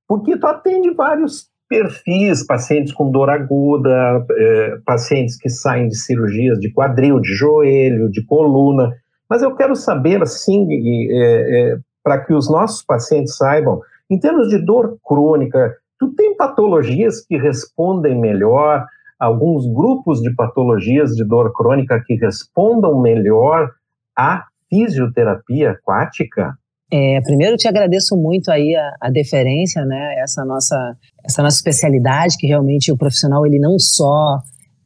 porque 0.08 0.38
tu 0.38 0.48
atende 0.48 0.92
vários 0.94 1.50
perfis, 1.68 2.46
pacientes 2.46 2.94
com 2.94 3.12
dor 3.12 3.30
aguda, 3.30 4.26
eh, 4.32 4.78
pacientes 4.86 5.38
que 5.38 5.50
saem 5.50 5.88
de 5.88 5.98
cirurgias 5.98 6.60
de 6.60 6.72
quadril, 6.72 7.20
de 7.20 7.34
joelho, 7.34 8.10
de 8.10 8.24
coluna. 8.26 8.92
Mas 9.30 9.42
eu 9.42 9.56
quero 9.56 9.76
saber, 9.76 10.22
assim, 10.22 10.68
eh, 10.72 11.74
eh, 11.74 11.78
para 12.04 12.24
que 12.24 12.34
os 12.34 12.50
nossos 12.50 12.84
pacientes 12.84 13.36
saibam, 13.36 13.82
em 14.10 14.20
termos 14.20 14.48
de 14.50 14.64
dor 14.64 14.98
crônica, 15.04 15.76
Tu 16.00 16.14
tem 16.16 16.36
patologias 16.36 17.26
que 17.26 17.38
respondem 17.38 18.20
melhor, 18.20 18.86
alguns 19.20 19.66
grupos 19.68 20.22
de 20.22 20.34
patologias 20.36 21.12
de 21.12 21.24
dor 21.26 21.54
crônica 21.54 22.02
que 22.06 22.16
respondam 22.16 23.02
melhor 23.02 23.72
à 24.18 24.46
fisioterapia 24.70 25.72
aquática? 25.72 26.58
É, 26.92 27.20
primeiro, 27.22 27.58
te 27.58 27.68
agradeço 27.68 28.16
muito 28.16 28.52
aí 28.52 28.76
a, 28.76 29.08
a, 29.08 29.10
deferência, 29.10 29.84
né? 29.86 30.16
Essa 30.20 30.46
nossa, 30.46 30.76
essa 31.24 31.42
nossa 31.42 31.58
especialidade, 31.58 32.38
que 32.38 32.48
realmente 32.48 32.92
o 32.92 32.98
profissional 32.98 33.46
ele 33.46 33.60
não 33.60 33.80
só 33.80 34.40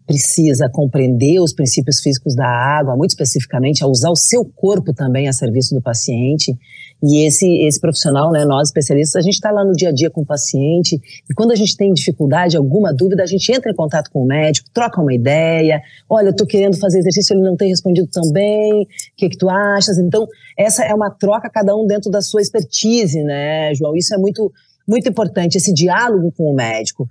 precisa 0.09 0.67
compreender 0.73 1.39
os 1.39 1.53
princípios 1.53 1.99
físicos 1.99 2.33
da 2.33 2.47
água, 2.47 2.97
muito 2.97 3.11
especificamente, 3.11 3.83
a 3.83 3.87
usar 3.87 4.09
o 4.09 4.15
seu 4.15 4.43
corpo 4.43 4.91
também 4.91 5.27
a 5.27 5.31
serviço 5.31 5.75
do 5.75 5.81
paciente. 5.83 6.57
E 7.03 7.27
esse, 7.27 7.45
esse 7.67 7.79
profissional, 7.79 8.31
né, 8.31 8.43
nós 8.43 8.69
especialistas, 8.69 9.15
a 9.15 9.21
gente 9.21 9.35
está 9.35 9.51
lá 9.51 9.63
no 9.63 9.71
dia 9.71 9.89
a 9.89 9.91
dia 9.91 10.09
com 10.09 10.21
o 10.21 10.25
paciente 10.25 10.99
e 11.29 11.33
quando 11.35 11.51
a 11.51 11.55
gente 11.55 11.77
tem 11.77 11.93
dificuldade, 11.93 12.57
alguma 12.57 12.91
dúvida, 12.91 13.21
a 13.21 13.27
gente 13.27 13.51
entra 13.51 13.71
em 13.71 13.75
contato 13.75 14.09
com 14.09 14.23
o 14.23 14.25
médico, 14.25 14.67
troca 14.73 14.99
uma 14.99 15.13
ideia. 15.13 15.79
Olha, 16.09 16.29
eu 16.29 16.31
estou 16.31 16.47
querendo 16.47 16.75
fazer 16.79 16.97
exercício, 16.97 17.35
ele 17.35 17.43
não 17.43 17.55
tem 17.55 17.69
respondido 17.69 18.09
tão 18.11 18.31
bem. 18.31 18.81
O 18.81 18.87
que, 19.15 19.29
que 19.29 19.37
tu 19.37 19.47
achas? 19.47 19.99
Então, 19.99 20.27
essa 20.57 20.83
é 20.83 20.93
uma 20.93 21.11
troca, 21.11 21.51
cada 21.51 21.75
um 21.75 21.85
dentro 21.85 22.09
da 22.09 22.19
sua 22.19 22.41
expertise, 22.41 23.21
né, 23.21 23.75
João? 23.75 23.95
Isso 23.95 24.13
é 24.15 24.17
muito, 24.17 24.51
muito 24.89 25.07
importante, 25.07 25.57
esse 25.57 25.73
diálogo 25.73 26.31
com 26.35 26.51
o 26.51 26.55
médico 26.55 27.07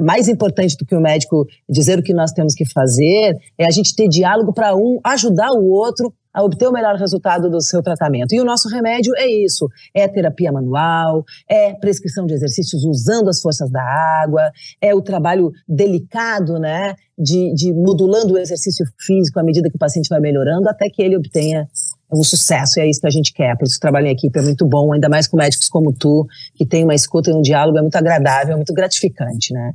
mais 0.00 0.28
importante 0.28 0.76
do 0.76 0.84
que 0.84 0.94
o 0.94 1.00
médico 1.00 1.46
dizer 1.68 1.98
o 1.98 2.02
que 2.02 2.12
nós 2.12 2.32
temos 2.32 2.54
que 2.54 2.68
fazer 2.68 3.36
é 3.56 3.66
a 3.66 3.70
gente 3.70 3.94
ter 3.94 4.08
diálogo 4.08 4.52
para 4.52 4.74
um 4.74 4.98
ajudar 5.04 5.52
o 5.52 5.64
outro 5.64 6.12
a 6.32 6.44
obter 6.44 6.68
o 6.68 6.72
melhor 6.72 6.96
resultado 6.96 7.50
do 7.50 7.60
seu 7.60 7.82
tratamento. 7.82 8.32
E 8.32 8.40
o 8.40 8.44
nosso 8.44 8.68
remédio 8.68 9.12
é 9.16 9.26
isso: 9.26 9.68
é 9.94 10.06
terapia 10.06 10.52
manual, 10.52 11.24
é 11.48 11.74
prescrição 11.74 12.26
de 12.26 12.34
exercícios 12.34 12.84
usando 12.84 13.28
as 13.28 13.40
forças 13.40 13.70
da 13.70 13.82
água, 13.82 14.50
é 14.80 14.94
o 14.94 15.02
trabalho 15.02 15.50
delicado, 15.68 16.58
né, 16.58 16.94
de, 17.18 17.52
de 17.54 17.72
modulando 17.72 18.34
o 18.34 18.38
exercício 18.38 18.84
físico 18.98 19.38
à 19.40 19.42
medida 19.42 19.68
que 19.68 19.76
o 19.76 19.78
paciente 19.78 20.08
vai 20.08 20.20
melhorando, 20.20 20.68
até 20.68 20.88
que 20.88 21.02
ele 21.02 21.16
obtenha 21.16 21.68
um 22.12 22.22
sucesso. 22.22 22.78
E 22.78 22.82
é 22.82 22.88
isso 22.88 23.00
que 23.00 23.06
a 23.06 23.10
gente 23.10 23.32
quer. 23.32 23.56
Por 23.56 23.64
isso 23.64 23.74
que 23.74 23.80
trabalho 23.80 24.06
em 24.06 24.10
equipe 24.10 24.38
é 24.38 24.42
muito 24.42 24.66
bom, 24.66 24.92
ainda 24.92 25.08
mais 25.08 25.26
com 25.26 25.36
médicos 25.36 25.68
como 25.68 25.92
tu, 25.92 26.26
que 26.54 26.66
tem 26.66 26.84
uma 26.84 26.94
escuta 26.94 27.30
e 27.30 27.34
um 27.34 27.42
diálogo 27.42 27.78
é 27.78 27.82
muito 27.82 27.96
agradável, 27.96 28.54
é 28.54 28.56
muito 28.56 28.72
gratificante, 28.72 29.52
né? 29.52 29.72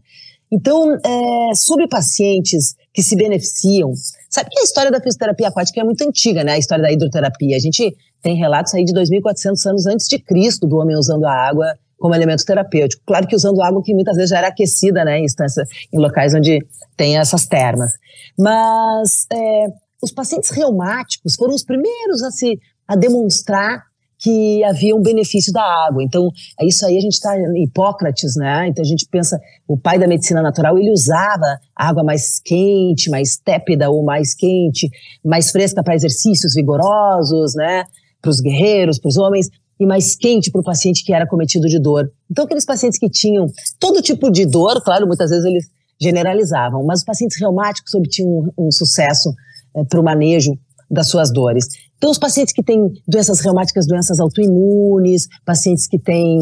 Então, 0.51 0.95
é, 1.03 1.55
sobre 1.55 1.87
pacientes 1.87 2.75
que 2.93 3.01
se 3.01 3.15
beneficiam, 3.15 3.91
sabe 4.29 4.49
que 4.49 4.59
a 4.59 4.63
história 4.63 4.91
da 4.91 5.01
fisioterapia 5.01 5.47
aquática 5.47 5.81
é 5.81 5.83
muito 5.83 6.07
antiga, 6.07 6.43
né? 6.43 6.53
A 6.53 6.57
história 6.57 6.83
da 6.83 6.91
hidroterapia. 6.91 7.57
A 7.57 7.59
gente 7.59 7.95
tem 8.21 8.35
relatos 8.35 8.73
aí 8.73 8.83
de 8.83 8.93
2.400 8.93 9.69
anos 9.69 9.85
antes 9.85 10.07
de 10.07 10.19
Cristo 10.19 10.67
do 10.67 10.77
homem 10.77 10.95
usando 10.95 11.25
a 11.25 11.33
água 11.33 11.75
como 11.97 12.13
elemento 12.13 12.45
terapêutico. 12.45 13.01
Claro 13.05 13.27
que 13.27 13.35
usando 13.35 13.61
água 13.61 13.81
que 13.83 13.93
muitas 13.93 14.15
vezes 14.15 14.29
já 14.29 14.37
era 14.37 14.47
aquecida, 14.47 15.03
né? 15.03 15.19
Em, 15.19 15.25
em 15.25 15.99
locais 15.99 16.33
onde 16.33 16.59
tem 16.95 17.17
essas 17.17 17.45
termas. 17.45 17.91
Mas 18.37 19.25
é, 19.31 19.67
os 20.01 20.11
pacientes 20.11 20.49
reumáticos 20.49 21.35
foram 21.35 21.53
os 21.53 21.63
primeiros 21.63 22.21
a 22.23 22.31
se 22.31 22.59
a 22.87 22.95
demonstrar 22.95 23.83
que 24.17 24.63
havia 24.63 24.95
um 24.95 25.01
benefício 25.01 25.51
da 25.51 25.61
água. 25.61 26.03
Então, 26.03 26.29
é 26.59 26.65
isso 26.65 26.85
aí 26.85 26.97
a 26.97 27.01
gente 27.01 27.13
está 27.13 27.37
em 27.37 27.63
Hipócrates, 27.63 28.35
né? 28.35 28.67
Então 28.67 28.81
a 28.81 28.87
gente 28.87 29.05
pensa, 29.09 29.37
o 29.67 29.77
pai 29.77 29.99
da 29.99 30.07
medicina 30.07 30.41
natural, 30.41 30.77
ele 30.77 30.91
usava 30.91 31.59
água 31.75 32.03
mais 32.03 32.39
quente, 32.39 33.09
mais 33.09 33.37
tépida 33.37 33.89
ou 33.89 34.03
mais 34.03 34.33
quente, 34.33 34.89
mais 35.23 35.51
fresca 35.51 35.83
para 35.83 35.95
exercícios 35.95 36.53
vigorosos, 36.55 37.53
né? 37.55 37.83
Para 38.21 38.31
os 38.31 38.39
guerreiros, 38.39 38.97
para 38.99 39.09
os 39.09 39.17
homens, 39.17 39.49
e 39.79 39.85
mais 39.85 40.15
quente 40.15 40.49
para 40.49 40.61
o 40.61 40.63
paciente 40.63 41.03
que 41.03 41.13
era 41.13 41.27
cometido 41.27 41.67
de 41.67 41.79
dor. 41.79 42.09
Então, 42.31 42.45
aqueles 42.45 42.65
pacientes 42.65 42.97
que 42.97 43.09
tinham 43.09 43.47
todo 43.79 44.01
tipo 44.01 44.31
de 44.31 44.45
dor, 44.45 44.81
claro, 44.81 45.05
muitas 45.05 45.29
vezes 45.29 45.45
eles 45.45 45.69
generalizavam, 46.01 46.83
mas 46.85 46.99
os 46.99 47.05
pacientes 47.05 47.39
reumáticos 47.39 47.93
obtinham 47.93 48.29
um, 48.57 48.67
um 48.67 48.71
sucesso 48.71 49.33
é, 49.75 49.83
para 49.83 49.99
o 49.99 50.03
manejo 50.03 50.51
das 50.89 51.09
suas 51.09 51.31
dores. 51.31 51.65
Então, 51.97 52.11
os 52.11 52.19
pacientes 52.19 52.53
que 52.53 52.63
têm 52.63 52.91
doenças 53.07 53.39
reumáticas, 53.39 53.87
doenças 53.87 54.19
autoimunes, 54.19 55.27
pacientes 55.45 55.87
que 55.87 55.97
têm 55.97 56.39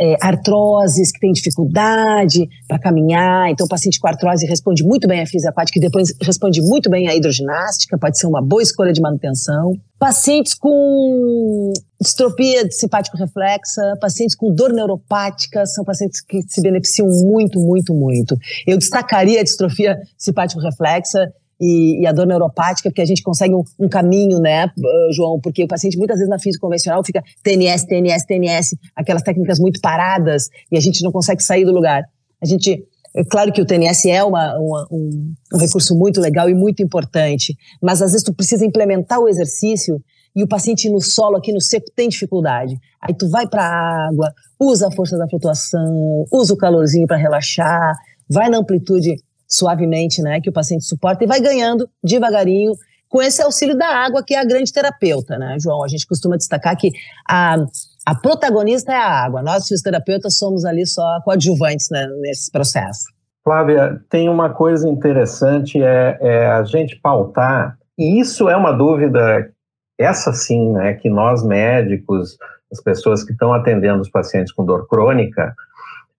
é, 0.00 0.16
artroses, 0.20 1.12
que 1.12 1.20
têm 1.20 1.32
dificuldade 1.32 2.48
para 2.68 2.78
caminhar. 2.78 3.50
Então, 3.50 3.66
o 3.66 3.68
paciente 3.68 3.98
com 4.00 4.08
artrose 4.08 4.46
responde 4.46 4.84
muito 4.84 5.06
bem 5.06 5.20
à 5.20 5.26
fisioterapia, 5.26 5.72
e 5.76 5.80
depois 5.80 6.12
responde 6.22 6.60
muito 6.60 6.90
bem 6.90 7.08
à 7.08 7.14
hidroginástica, 7.14 7.98
pode 7.98 8.18
ser 8.18 8.26
uma 8.26 8.42
boa 8.42 8.62
escolha 8.62 8.92
de 8.92 9.00
manutenção. 9.00 9.72
Pacientes 9.98 10.54
com 10.54 11.72
distrofia 12.00 12.68
simpático-reflexa, 12.70 13.96
pacientes 14.00 14.36
com 14.36 14.52
dor 14.52 14.72
neuropática, 14.72 15.64
são 15.66 15.84
pacientes 15.84 16.20
que 16.20 16.42
se 16.46 16.60
beneficiam 16.60 17.08
muito, 17.08 17.58
muito, 17.58 17.94
muito. 17.94 18.36
Eu 18.66 18.76
destacaria 18.76 19.40
a 19.40 19.44
distrofia 19.44 19.98
simpático-reflexa, 20.18 21.32
e, 21.60 22.02
e, 22.02 22.06
a 22.06 22.12
dor 22.12 22.26
neuropática, 22.26 22.90
porque 22.90 23.00
a 23.00 23.06
gente 23.06 23.22
consegue 23.22 23.54
um, 23.54 23.62
um, 23.78 23.88
caminho, 23.88 24.38
né, 24.38 24.70
João? 25.12 25.40
Porque 25.40 25.64
o 25.64 25.68
paciente 25.68 25.96
muitas 25.96 26.18
vezes 26.18 26.28
na 26.28 26.38
física 26.38 26.60
convencional 26.60 27.02
fica 27.04 27.22
TNS, 27.42 27.86
TNS, 27.86 28.26
TNS, 28.26 28.76
aquelas 28.94 29.22
técnicas 29.22 29.58
muito 29.58 29.80
paradas 29.80 30.48
e 30.70 30.76
a 30.76 30.80
gente 30.80 31.02
não 31.02 31.10
consegue 31.10 31.42
sair 31.42 31.64
do 31.64 31.72
lugar. 31.72 32.02
A 32.42 32.46
gente, 32.46 32.84
é 33.16 33.24
claro 33.24 33.52
que 33.52 33.62
o 33.62 33.66
TNS 33.66 34.06
é 34.06 34.22
uma, 34.22 34.58
uma, 34.58 34.86
um, 34.90 35.34
um 35.54 35.58
recurso 35.58 35.96
muito 35.96 36.20
legal 36.20 36.48
e 36.50 36.54
muito 36.54 36.82
importante, 36.82 37.56
mas 37.82 38.02
às 38.02 38.12
vezes 38.12 38.24
tu 38.24 38.34
precisa 38.34 38.64
implementar 38.64 39.18
o 39.18 39.28
exercício 39.28 40.00
e 40.36 40.42
o 40.42 40.46
paciente 40.46 40.90
no 40.90 41.00
solo, 41.00 41.38
aqui 41.38 41.50
no 41.50 41.62
seco, 41.62 41.86
tem 41.96 42.10
dificuldade. 42.10 42.76
Aí 43.00 43.14
tu 43.14 43.26
vai 43.30 43.48
para 43.48 43.62
a 43.62 44.08
água, 44.08 44.30
usa 44.60 44.88
a 44.88 44.92
força 44.92 45.16
da 45.16 45.26
flutuação, 45.26 46.26
usa 46.30 46.52
o 46.52 46.58
calorzinho 46.58 47.06
para 47.06 47.16
relaxar, 47.16 47.94
vai 48.28 48.50
na 48.50 48.58
amplitude 48.58 49.16
suavemente, 49.48 50.22
né, 50.22 50.40
que 50.40 50.50
o 50.50 50.52
paciente 50.52 50.84
suporta 50.84 51.24
e 51.24 51.26
vai 51.26 51.40
ganhando 51.40 51.88
devagarinho 52.02 52.72
com 53.08 53.22
esse 53.22 53.40
auxílio 53.40 53.76
da 53.76 53.86
água, 53.86 54.22
que 54.24 54.34
é 54.34 54.40
a 54.40 54.44
grande 54.44 54.72
terapeuta, 54.72 55.38
né, 55.38 55.56
João? 55.60 55.84
A 55.84 55.88
gente 55.88 56.06
costuma 56.06 56.36
destacar 56.36 56.76
que 56.76 56.90
a, 57.28 57.56
a 58.04 58.14
protagonista 58.14 58.92
é 58.92 58.96
a 58.96 59.24
água. 59.24 59.42
Nós, 59.42 59.68
fisioterapeutas, 59.68 60.36
somos 60.36 60.64
ali 60.64 60.86
só 60.86 61.20
coadjuvantes 61.24 61.88
né, 61.90 62.06
nesse 62.20 62.50
processo. 62.50 63.04
Flávia, 63.44 64.00
tem 64.10 64.28
uma 64.28 64.50
coisa 64.50 64.88
interessante, 64.88 65.80
é, 65.80 66.18
é 66.20 66.46
a 66.48 66.64
gente 66.64 66.96
pautar, 67.00 67.78
e 67.96 68.20
isso 68.20 68.48
é 68.48 68.56
uma 68.56 68.72
dúvida, 68.72 69.48
essa 69.96 70.32
sim, 70.32 70.72
né, 70.72 70.94
que 70.94 71.08
nós 71.08 71.46
médicos, 71.46 72.36
as 72.72 72.82
pessoas 72.82 73.22
que 73.22 73.30
estão 73.30 73.52
atendendo 73.52 74.00
os 74.00 74.10
pacientes 74.10 74.52
com 74.52 74.64
dor 74.64 74.88
crônica, 74.88 75.54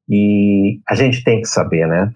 e 0.09 0.79
a 0.87 0.95
gente 0.95 1.21
tem 1.23 1.41
que 1.41 1.47
saber, 1.47 1.85
né? 1.85 2.09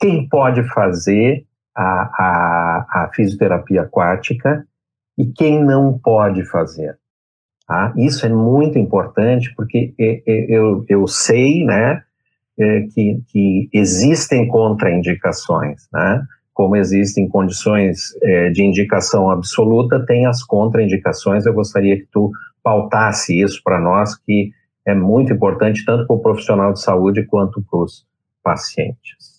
Quem 0.00 0.28
pode 0.28 0.62
fazer 0.70 1.44
a, 1.74 1.82
a, 1.82 2.86
a 2.90 3.10
fisioterapia 3.14 3.82
aquática 3.82 4.66
e 5.18 5.26
quem 5.26 5.62
não 5.62 5.98
pode 5.98 6.44
fazer. 6.44 6.98
Tá? 7.66 7.92
Isso 7.96 8.26
é 8.26 8.28
muito 8.28 8.78
importante 8.78 9.52
porque 9.56 9.94
eu, 9.98 10.84
eu 10.88 11.06
sei 11.06 11.64
né, 11.64 12.02
é, 12.58 12.80
que, 12.92 13.22
que 13.28 13.68
existem 13.72 14.46
contraindicações, 14.46 15.88
né? 15.92 16.22
como 16.52 16.76
existem 16.76 17.28
condições 17.28 18.14
é, 18.22 18.50
de 18.50 18.62
indicação 18.62 19.28
absoluta, 19.28 20.04
tem 20.06 20.26
as 20.26 20.42
contraindicações. 20.42 21.44
Eu 21.44 21.54
gostaria 21.54 21.96
que 21.96 22.06
tu 22.12 22.30
pautasse 22.62 23.40
isso 23.40 23.60
para 23.64 23.80
nós, 23.80 24.16
que 24.16 24.52
é 24.86 24.94
muito 24.94 25.32
importante 25.32 25.84
tanto 25.84 26.06
para 26.06 26.16
o 26.16 26.20
profissional 26.20 26.72
de 26.72 26.80
saúde 26.80 27.24
quanto 27.24 27.62
para 27.62 27.80
os 27.80 28.06
pacientes. 28.42 29.33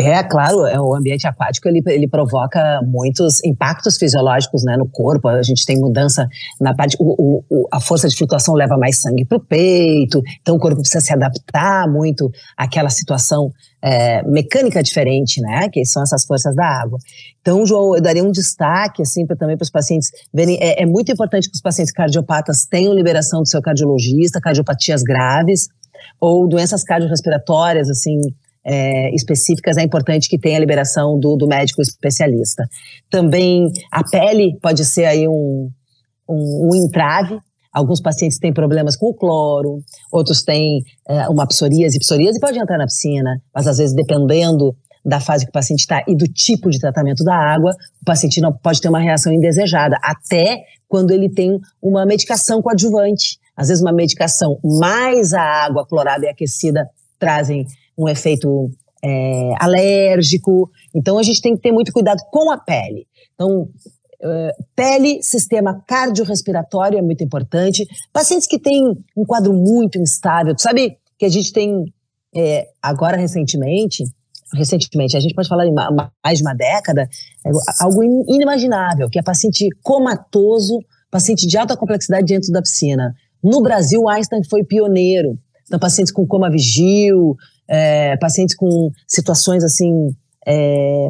É, 0.00 0.22
claro, 0.22 0.64
é, 0.66 0.80
o 0.80 0.94
ambiente 0.94 1.26
aquático 1.26 1.68
ele, 1.68 1.82
ele 1.86 2.06
provoca 2.06 2.80
muitos 2.86 3.42
impactos 3.44 3.96
fisiológicos 3.96 4.62
né, 4.62 4.76
no 4.76 4.88
corpo. 4.88 5.28
A 5.28 5.42
gente 5.42 5.66
tem 5.66 5.78
mudança 5.78 6.28
na 6.60 6.74
parte. 6.74 6.96
O, 7.00 7.42
o, 7.48 7.68
a 7.72 7.80
força 7.80 8.08
de 8.08 8.16
flutuação 8.16 8.54
leva 8.54 8.76
mais 8.76 9.00
sangue 9.00 9.24
para 9.24 9.38
o 9.38 9.40
peito, 9.40 10.22
então 10.40 10.56
o 10.56 10.58
corpo 10.58 10.78
precisa 10.78 11.04
se 11.04 11.12
adaptar 11.12 11.88
muito 11.88 12.30
àquela 12.56 12.90
situação 12.90 13.52
é, 13.82 14.22
mecânica 14.22 14.82
diferente, 14.82 15.40
né? 15.40 15.68
Que 15.68 15.84
são 15.84 16.02
essas 16.02 16.24
forças 16.24 16.54
da 16.54 16.66
água. 16.66 16.98
Então, 17.40 17.66
João, 17.66 17.96
eu 17.96 18.02
daria 18.02 18.22
um 18.22 18.30
destaque 18.30 19.02
assim 19.02 19.26
pra, 19.26 19.36
também 19.36 19.56
para 19.56 19.64
os 19.64 19.70
pacientes 19.70 20.10
verem. 20.32 20.58
É, 20.60 20.82
é 20.82 20.86
muito 20.86 21.10
importante 21.10 21.48
que 21.48 21.56
os 21.56 21.62
pacientes 21.62 21.92
cardiopatas 21.92 22.64
tenham 22.64 22.94
liberação 22.94 23.42
do 23.42 23.48
seu 23.48 23.60
cardiologista, 23.60 24.40
cardiopatias 24.40 25.02
graves 25.02 25.68
ou 26.20 26.48
doenças 26.48 26.84
cardiorrespiratórias, 26.84 27.88
assim 27.90 28.20
é, 28.64 29.14
específicas, 29.14 29.76
é 29.76 29.82
importante 29.82 30.28
que 30.28 30.38
tenha 30.38 30.56
a 30.56 30.60
liberação 30.60 31.18
do, 31.18 31.36
do, 31.36 31.46
médico 31.46 31.80
especialista. 31.80 32.68
Também 33.10 33.70
a 33.90 34.02
pele 34.04 34.58
pode 34.60 34.84
ser 34.84 35.04
aí 35.04 35.26
um, 35.26 35.70
um, 36.28 36.70
um 36.70 36.74
entrave. 36.74 37.38
Alguns 37.72 38.00
pacientes 38.00 38.38
têm 38.38 38.52
problemas 38.52 38.96
com 38.96 39.06
o 39.06 39.14
cloro, 39.14 39.78
outros 40.12 40.42
têm 40.42 40.82
é, 41.08 41.28
uma 41.28 41.46
psoríase. 41.46 41.98
Psoríase 41.98 42.40
pode 42.40 42.58
entrar 42.58 42.78
na 42.78 42.86
piscina, 42.86 43.40
mas 43.54 43.66
às 43.66 43.78
vezes 43.78 43.94
dependendo 43.94 44.74
da 45.04 45.20
fase 45.20 45.44
que 45.44 45.50
o 45.50 45.52
paciente 45.52 45.80
está 45.80 46.02
e 46.06 46.14
do 46.14 46.26
tipo 46.26 46.68
de 46.68 46.78
tratamento 46.78 47.24
da 47.24 47.34
água, 47.34 47.72
o 48.02 48.04
paciente 48.04 48.40
não 48.40 48.52
pode 48.52 48.80
ter 48.80 48.88
uma 48.88 49.00
reação 49.00 49.32
indesejada, 49.32 49.96
até 50.02 50.62
quando 50.86 51.12
ele 51.12 51.30
tem 51.30 51.58
uma 51.80 52.04
medicação 52.04 52.60
coadjuvante. 52.60 53.38
Às 53.56 53.68
vezes 53.68 53.82
uma 53.82 53.92
medicação 53.92 54.58
mais 54.62 55.32
a 55.32 55.40
água 55.40 55.86
clorada 55.86 56.26
e 56.26 56.28
aquecida 56.28 56.88
trazem 57.18 57.66
um 57.98 58.08
efeito 58.08 58.70
é, 59.04 59.52
alérgico. 59.58 60.70
Então 60.94 61.18
a 61.18 61.22
gente 61.22 61.42
tem 61.42 61.54
que 61.54 61.62
ter 61.62 61.72
muito 61.72 61.92
cuidado 61.92 62.20
com 62.30 62.50
a 62.50 62.56
pele. 62.56 63.06
Então, 63.34 63.62
uh, 63.62 64.64
pele, 64.74 65.22
sistema 65.22 65.82
cardiorrespiratório 65.86 66.98
é 66.98 67.02
muito 67.02 67.22
importante. 67.22 67.86
Pacientes 68.12 68.46
que 68.46 68.58
têm 68.58 68.96
um 69.16 69.24
quadro 69.24 69.52
muito 69.52 69.98
instável, 69.98 70.54
sabe 70.58 70.98
que 71.18 71.24
a 71.24 71.28
gente 71.28 71.52
tem 71.52 71.84
é, 72.34 72.68
agora 72.82 73.16
recentemente, 73.16 74.04
recentemente, 74.54 75.16
a 75.16 75.20
gente 75.20 75.34
pode 75.34 75.48
falar 75.48 75.66
em 75.66 75.74
mais 76.24 76.38
de 76.38 76.44
uma 76.44 76.54
década, 76.54 77.02
é 77.44 77.50
algo 77.80 78.02
inimaginável, 78.28 79.08
que 79.10 79.18
é 79.18 79.22
paciente 79.22 79.68
comatoso, 79.82 80.78
paciente 81.10 81.46
de 81.46 81.56
alta 81.56 81.76
complexidade 81.76 82.26
dentro 82.26 82.52
da 82.52 82.62
piscina. 82.62 83.14
No 83.42 83.62
Brasil, 83.62 84.08
Einstein 84.08 84.42
foi 84.48 84.64
pioneiro. 84.64 85.38
Então, 85.66 85.78
pacientes 85.78 86.12
com 86.12 86.26
coma 86.26 86.50
vigil, 86.50 87.36
é, 87.68 88.16
pacientes 88.16 88.56
com 88.56 88.90
situações 89.06 89.62
assim 89.62 90.14
é, 90.46 91.08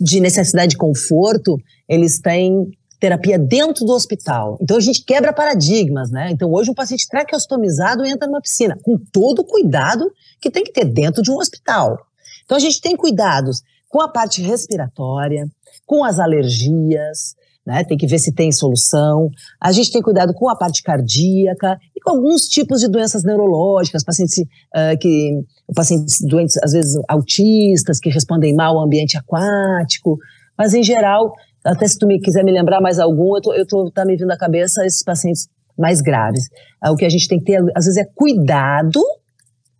de 0.00 0.20
necessidade 0.20 0.70
de 0.70 0.76
conforto, 0.76 1.58
eles 1.88 2.20
têm 2.20 2.70
terapia 2.98 3.36
dentro 3.38 3.84
do 3.84 3.92
hospital. 3.92 4.56
Então 4.60 4.76
a 4.76 4.80
gente 4.80 5.04
quebra 5.04 5.32
paradigmas, 5.32 6.10
né? 6.10 6.30
Então 6.30 6.52
hoje 6.52 6.70
um 6.70 6.74
paciente 6.74 7.08
traqueostomizado 7.08 8.04
entra 8.04 8.28
numa 8.28 8.40
piscina 8.40 8.78
com 8.82 8.96
todo 8.96 9.40
o 9.40 9.44
cuidado 9.44 10.10
que 10.40 10.50
tem 10.50 10.62
que 10.62 10.72
ter 10.72 10.84
dentro 10.84 11.20
de 11.20 11.30
um 11.30 11.36
hospital. 11.36 11.98
Então 12.44 12.56
a 12.56 12.60
gente 12.60 12.80
tem 12.80 12.96
cuidados 12.96 13.60
com 13.88 14.00
a 14.00 14.08
parte 14.08 14.40
respiratória, 14.40 15.46
com 15.84 16.04
as 16.04 16.18
alergias, 16.18 17.34
né? 17.66 17.84
Tem 17.84 17.96
que 17.96 18.06
ver 18.06 18.18
se 18.18 18.32
tem 18.32 18.50
solução. 18.50 19.28
A 19.60 19.72
gente 19.72 19.92
tem 19.92 20.02
cuidado 20.02 20.32
com 20.34 20.48
a 20.48 20.56
parte 20.56 20.82
cardíaca 20.82 21.78
e 21.96 22.00
com 22.00 22.10
alguns 22.10 22.48
tipos 22.48 22.80
de 22.80 22.88
doenças 22.88 23.22
neurológicas, 23.24 24.04
pacientes 24.04 24.38
uh, 24.38 24.98
que 25.00 25.30
pacientes 25.74 26.18
doentes, 26.28 26.56
às 26.62 26.72
vezes 26.72 27.00
autistas, 27.08 27.98
que 27.98 28.10
respondem 28.10 28.54
mal 28.54 28.78
ao 28.78 28.84
ambiente 28.84 29.16
aquático, 29.16 30.18
mas 30.58 30.74
em 30.74 30.82
geral, 30.82 31.32
até 31.64 31.86
se 31.86 31.98
tu 31.98 32.06
me 32.06 32.20
quiser 32.20 32.44
me 32.44 32.52
lembrar 32.52 32.80
mais 32.80 32.98
algum, 32.98 33.36
eu 33.36 33.40
tô, 33.40 33.54
eu 33.54 33.66
tô 33.66 33.90
tá 33.90 34.04
me 34.04 34.16
vindo 34.16 34.30
à 34.30 34.36
cabeça 34.36 34.84
esses 34.84 35.02
pacientes 35.02 35.48
mais 35.78 36.00
graves. 36.00 36.44
Uh, 36.84 36.90
o 36.90 36.96
que 36.96 37.04
a 37.04 37.08
gente 37.08 37.28
tem 37.28 37.38
que 37.38 37.44
ter, 37.44 37.62
às 37.74 37.84
vezes, 37.84 37.96
é 37.96 38.04
cuidado 38.14 39.00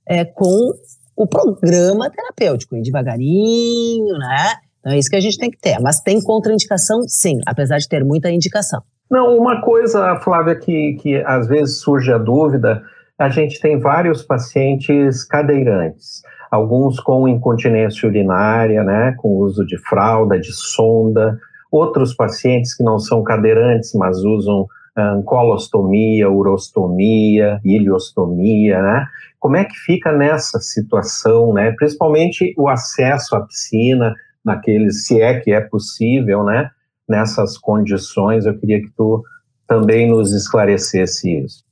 é, 0.07 0.25
com 0.25 0.73
o 1.17 1.27
programa 1.27 2.11
terapêutico, 2.11 2.81
devagarinho, 2.81 4.19
né? 4.19 4.55
Então 4.83 4.93
é 4.93 4.99
isso 4.99 5.09
que 5.09 5.17
a 5.17 5.21
gente 5.21 5.39
tem 5.39 5.51
que 5.51 5.59
ter. 5.59 5.79
Mas 5.81 6.01
tem 6.01 6.21
contraindicação, 6.21 7.03
sim, 7.07 7.39
apesar 7.47 7.79
de 7.79 7.89
ter 7.89 8.05
muita 8.05 8.29
indicação. 8.31 8.83
Não, 9.09 9.37
uma 9.37 9.61
coisa, 9.61 10.19
Flávia, 10.21 10.57
que, 10.57 10.95
que 10.95 11.23
às 11.25 11.47
vezes 11.47 11.79
surge 11.81 12.13
a 12.13 12.19
dúvida, 12.19 12.83
a 13.19 13.29
gente 13.29 13.61
tem 13.61 13.79
vários 13.79 14.23
pacientes 14.23 15.23
cadeirantes, 15.25 16.23
alguns 16.51 16.99
com 16.99 17.29
incontinência 17.29 18.09
urinária, 18.09 18.83
né, 18.83 19.15
com 19.19 19.37
uso 19.37 19.65
de 19.65 19.79
fralda, 19.79 20.41
de 20.41 20.53
sonda, 20.53 21.39
outros 21.71 22.15
pacientes 22.15 22.75
que 22.75 22.83
não 22.83 22.99
são 22.99 23.23
cadeirantes, 23.23 23.93
mas 23.95 24.19
usam 24.19 24.67
um, 24.97 25.23
colostomia, 25.23 26.31
urostomia, 26.31 27.61
iliostomia, 27.65 28.83
né? 28.83 29.07
Como 29.41 29.57
é 29.57 29.65
que 29.65 29.75
fica 29.75 30.13
nessa 30.13 30.59
situação, 30.61 31.53
né? 31.53 31.73
Principalmente 31.73 32.55
o 32.59 32.69
acesso 32.69 33.35
à 33.35 33.41
piscina, 33.41 34.15
naqueles, 34.45 35.07
se 35.07 35.21
é 35.21 35.41
que 35.41 35.53
é 35.53 35.61
possível, 35.61 36.45
né? 36.45 36.71
Nessas 37.09 37.59
condições, 37.59 38.47
eu 38.47 38.59
queria 38.59 38.81
que 38.81 38.91
tu 38.97 39.23
também 39.67 40.09
nos 40.11 40.33
esclarecesse 40.33 41.31
isso. 41.45 41.65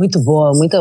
Muito 0.00 0.18
boa, 0.18 0.52
muito 0.54 0.80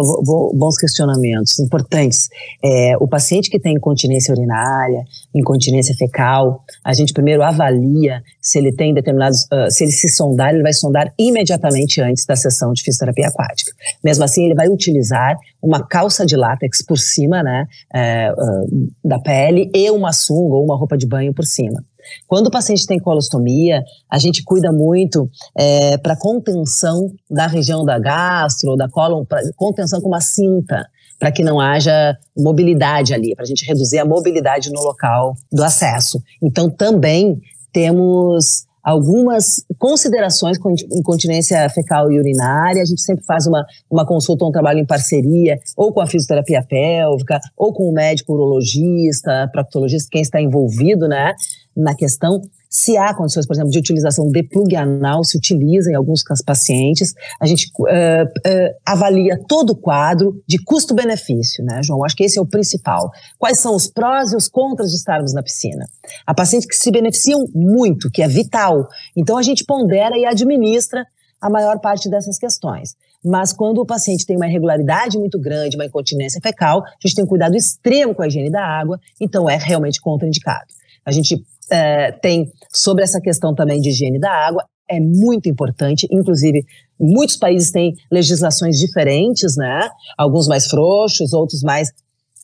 bons 0.56 0.78
questionamentos, 0.78 1.60
importantes. 1.60 2.30
É, 2.64 2.96
o 3.02 3.06
paciente 3.06 3.50
que 3.50 3.60
tem 3.60 3.76
incontinência 3.76 4.34
urinária, 4.34 5.04
incontinência 5.36 5.94
fecal, 5.94 6.64
a 6.86 6.94
gente 6.94 7.12
primeiro 7.12 7.44
avalia 7.44 8.24
se 8.42 8.58
ele 8.58 8.72
tem 8.72 8.94
determinados, 8.94 9.42
uh, 9.52 9.70
se 9.70 9.84
ele 9.84 9.92
se 9.92 10.08
sondar, 10.08 10.54
ele 10.54 10.64
vai 10.64 10.72
sondar 10.72 11.14
imediatamente 11.20 12.00
antes 12.00 12.26
da 12.26 12.38
sessão 12.38 12.72
de 12.72 12.82
fisioterapia 12.82 13.28
aquática. 13.28 13.74
Mesmo 14.02 14.24
assim, 14.24 14.46
ele 14.46 14.56
vai 14.56 14.70
utilizar 14.70 15.36
uma 15.62 15.86
calça 15.86 16.26
de 16.26 16.38
látex 16.38 16.82
por 16.82 16.98
cima, 16.98 17.44
né, 17.44 17.66
é, 17.94 18.32
uh, 18.32 18.90
da 19.04 19.20
pele 19.20 19.70
e 19.76 19.92
uma 19.92 20.14
sunga 20.14 20.56
ou 20.56 20.64
uma 20.64 20.78
roupa 20.78 20.98
de 20.98 21.06
banho 21.06 21.34
por 21.34 21.44
cima. 21.44 21.84
Quando 22.28 22.48
o 22.48 22.52
paciente 22.52 22.86
tem 22.86 23.00
colostomia, 23.00 23.84
a 24.10 24.18
gente 24.18 24.44
cuida 24.44 24.72
muito 24.72 25.30
é, 25.56 25.98
para 25.98 26.16
contenção 26.16 27.12
da 27.30 27.48
região 27.48 27.84
da 27.84 28.00
gastro, 28.00 28.76
da 28.76 28.90
cólon, 28.90 29.24
contenção 29.56 30.02
com 30.02 30.08
uma 30.08 30.22
cinta, 30.22 30.88
para 31.20 31.32
que 31.32 31.44
não 31.44 31.60
haja 31.60 32.18
mobilidade 32.38 33.14
ali, 33.14 33.36
para 33.36 33.44
a 33.44 33.48
gente 33.48 33.66
reduzir 33.66 34.00
a 34.00 34.06
mobilidade 34.06 34.72
no 34.72 34.82
local 34.82 35.36
do 35.52 35.64
acesso. 35.64 36.22
Então, 36.42 36.70
também 36.70 37.42
temos 37.74 38.70
algumas 38.84 39.46
considerações 39.78 40.58
com 40.58 40.74
incontinência 40.92 41.70
fecal 41.70 42.12
e 42.12 42.18
urinária. 42.18 42.82
A 42.82 42.86
gente 42.86 43.02
sempre 43.02 43.24
faz 43.24 43.46
uma, 43.46 43.66
uma 43.90 44.06
consulta, 44.06 44.46
um 44.46 44.52
trabalho 44.52 44.80
em 44.80 44.86
parceria, 44.86 45.60
ou 45.76 45.94
com 45.94 46.02
a 46.02 46.08
fisioterapia 46.08 46.64
pélvica, 46.68 47.40
ou 47.56 47.74
com 47.74 47.90
o 47.90 47.94
médico 47.94 48.34
urologista, 48.34 49.48
proctologista, 49.52 50.10
quem 50.12 50.22
está 50.22 50.42
envolvido, 50.42 51.08
né? 51.08 51.34
Na 51.80 51.96
questão. 51.96 52.42
Se 52.70 52.96
há 52.98 53.14
condições, 53.16 53.48
por 53.48 53.54
exemplo, 53.54 53.72
de 53.72 53.80
utilização 53.80 54.28
de 54.30 54.44
plug 54.44 54.76
anal, 54.76 55.24
se 55.24 55.36
utiliza 55.36 55.90
em 55.90 55.96
alguns 55.96 56.22
pacientes, 56.46 57.16
a 57.42 57.48
gente 57.48 57.72
uh, 57.80 57.84
uh, 57.84 58.76
avalia 58.86 59.40
todo 59.48 59.72
o 59.72 59.76
quadro 59.76 60.40
de 60.48 60.64
custo-benefício, 60.64 61.64
né, 61.64 61.82
João? 61.82 62.04
Acho 62.04 62.16
que 62.16 62.24
esse 62.24 62.38
é 62.38 62.42
o 62.42 62.46
principal. 62.46 63.10
Quais 63.40 63.60
são 63.60 63.76
os 63.76 63.88
prós 63.88 64.34
e 64.34 64.36
os 64.36 64.48
contras 64.48 64.92
de 64.92 64.98
estarmos 64.98 65.34
na 65.34 65.42
piscina? 65.42 65.88
Há 66.28 66.34
pacientes 66.36 66.68
que 66.68 66.76
se 66.76 66.92
beneficiam 66.92 67.44
muito, 67.56 68.12
que 68.12 68.22
é 68.22 68.28
vital. 68.28 68.88
Então 69.18 69.36
a 69.36 69.42
gente 69.42 69.66
pondera 69.66 70.16
e 70.16 70.26
administra 70.26 71.04
a 71.42 71.50
maior 71.50 71.80
parte 71.80 72.08
dessas 72.08 72.38
questões. 72.38 72.96
Mas 73.24 73.52
quando 73.52 73.80
o 73.80 73.86
paciente 73.86 74.26
tem 74.26 74.36
uma 74.36 74.48
irregularidade 74.48 75.18
muito 75.18 75.40
grande, 75.40 75.76
uma 75.76 75.86
incontinência 75.86 76.40
fecal, 76.42 76.84
a 76.84 77.08
gente 77.08 77.16
tem 77.16 77.24
um 77.24 77.28
cuidado 77.28 77.56
extremo 77.56 78.14
com 78.14 78.22
a 78.22 78.28
higiene 78.28 78.52
da 78.52 78.64
água, 78.64 79.00
então 79.20 79.50
é 79.50 79.58
realmente 79.58 80.00
contraindicado. 80.00 80.68
A 81.06 81.12
gente 81.12 81.44
é, 81.72 82.12
tem 82.12 82.52
sobre 82.74 83.04
essa 83.04 83.20
questão 83.20 83.54
também 83.54 83.80
de 83.80 83.90
higiene 83.90 84.20
da 84.20 84.32
água, 84.32 84.64
é 84.90 85.00
muito 85.00 85.48
importante, 85.48 86.08
inclusive 86.12 86.66
muitos 87.00 87.38
países 87.38 87.72
têm 87.72 87.94
legislações 88.12 88.78
diferentes, 88.78 89.56
né? 89.56 89.88
Alguns 90.18 90.48
mais 90.48 90.66
frouxos, 90.68 91.32
outros 91.32 91.62
mais 91.62 91.90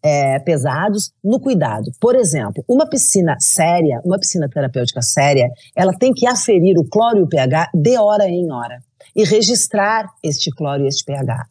é, 0.04 0.38
pesados 0.40 1.12
no 1.24 1.40
cuidado. 1.40 1.92
Por 2.00 2.16
exemplo, 2.16 2.64
uma 2.70 2.88
piscina 2.88 3.36
séria, 3.40 4.00
uma 4.06 4.20
piscina 4.20 4.48
terapêutica 4.48 5.02
séria, 5.02 5.50
ela 5.76 5.94
tem 5.94 6.14
que 6.14 6.28
aferir 6.28 6.78
o 6.78 6.88
cloro 6.88 7.18
e 7.18 7.24
o 7.24 7.28
pH 7.28 7.72
de 7.74 7.98
hora 7.98 8.28
em 8.30 8.52
hora 8.52 8.78
e 9.16 9.24
registrar 9.24 10.06
este 10.24 10.52
cloro 10.52 10.84
e 10.84 10.88
este 10.88 11.04
pH. 11.04 11.48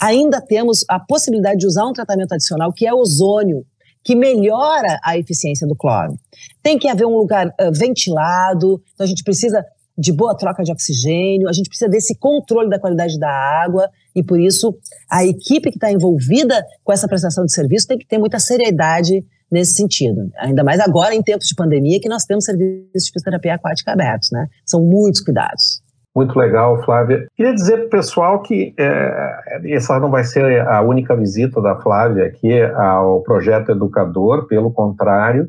Ainda 0.00 0.40
temos 0.40 0.84
a 0.88 0.98
possibilidade 0.98 1.58
de 1.58 1.66
usar 1.66 1.84
um 1.86 1.92
tratamento 1.92 2.32
adicional 2.32 2.72
que 2.72 2.86
é 2.86 2.94
ozônio, 2.94 3.66
que 4.08 4.16
melhora 4.16 4.98
a 5.04 5.18
eficiência 5.18 5.66
do 5.66 5.76
cloro. 5.76 6.18
Tem 6.62 6.78
que 6.78 6.88
haver 6.88 7.06
um 7.06 7.14
lugar 7.14 7.46
uh, 7.48 7.70
ventilado, 7.70 8.82
então 8.94 9.04
a 9.04 9.06
gente 9.06 9.22
precisa 9.22 9.62
de 9.98 10.14
boa 10.14 10.34
troca 10.34 10.62
de 10.62 10.72
oxigênio, 10.72 11.46
a 11.46 11.52
gente 11.52 11.68
precisa 11.68 11.90
desse 11.90 12.14
controle 12.14 12.70
da 12.70 12.78
qualidade 12.78 13.18
da 13.18 13.28
água 13.28 13.86
e 14.16 14.22
por 14.22 14.40
isso 14.40 14.74
a 15.10 15.26
equipe 15.26 15.70
que 15.70 15.76
está 15.76 15.92
envolvida 15.92 16.64
com 16.82 16.90
essa 16.90 17.06
prestação 17.06 17.44
de 17.44 17.52
serviço 17.52 17.86
tem 17.86 17.98
que 17.98 18.06
ter 18.06 18.16
muita 18.16 18.38
seriedade 18.38 19.22
nesse 19.52 19.74
sentido. 19.74 20.30
Ainda 20.38 20.64
mais 20.64 20.80
agora 20.80 21.14
em 21.14 21.22
tempos 21.22 21.46
de 21.46 21.54
pandemia 21.54 22.00
que 22.00 22.08
nós 22.08 22.24
temos 22.24 22.46
serviços 22.46 23.04
de 23.04 23.12
fisioterapia 23.12 23.56
aquática 23.56 23.92
abertos, 23.92 24.30
né? 24.32 24.46
São 24.64 24.82
muitos 24.82 25.20
cuidados. 25.20 25.82
Muito 26.14 26.38
legal, 26.38 26.82
Flávia. 26.82 27.26
Queria 27.36 27.54
dizer 27.54 27.76
para 27.76 27.86
o 27.86 27.90
pessoal 27.90 28.42
que 28.42 28.74
é, 28.78 29.72
essa 29.72 29.98
não 30.00 30.10
vai 30.10 30.24
ser 30.24 30.66
a 30.66 30.80
única 30.80 31.14
visita 31.14 31.60
da 31.60 31.76
Flávia 31.76 32.26
aqui 32.26 32.60
ao 32.62 33.22
projeto 33.22 33.70
Educador, 33.70 34.46
pelo 34.46 34.72
contrário, 34.72 35.48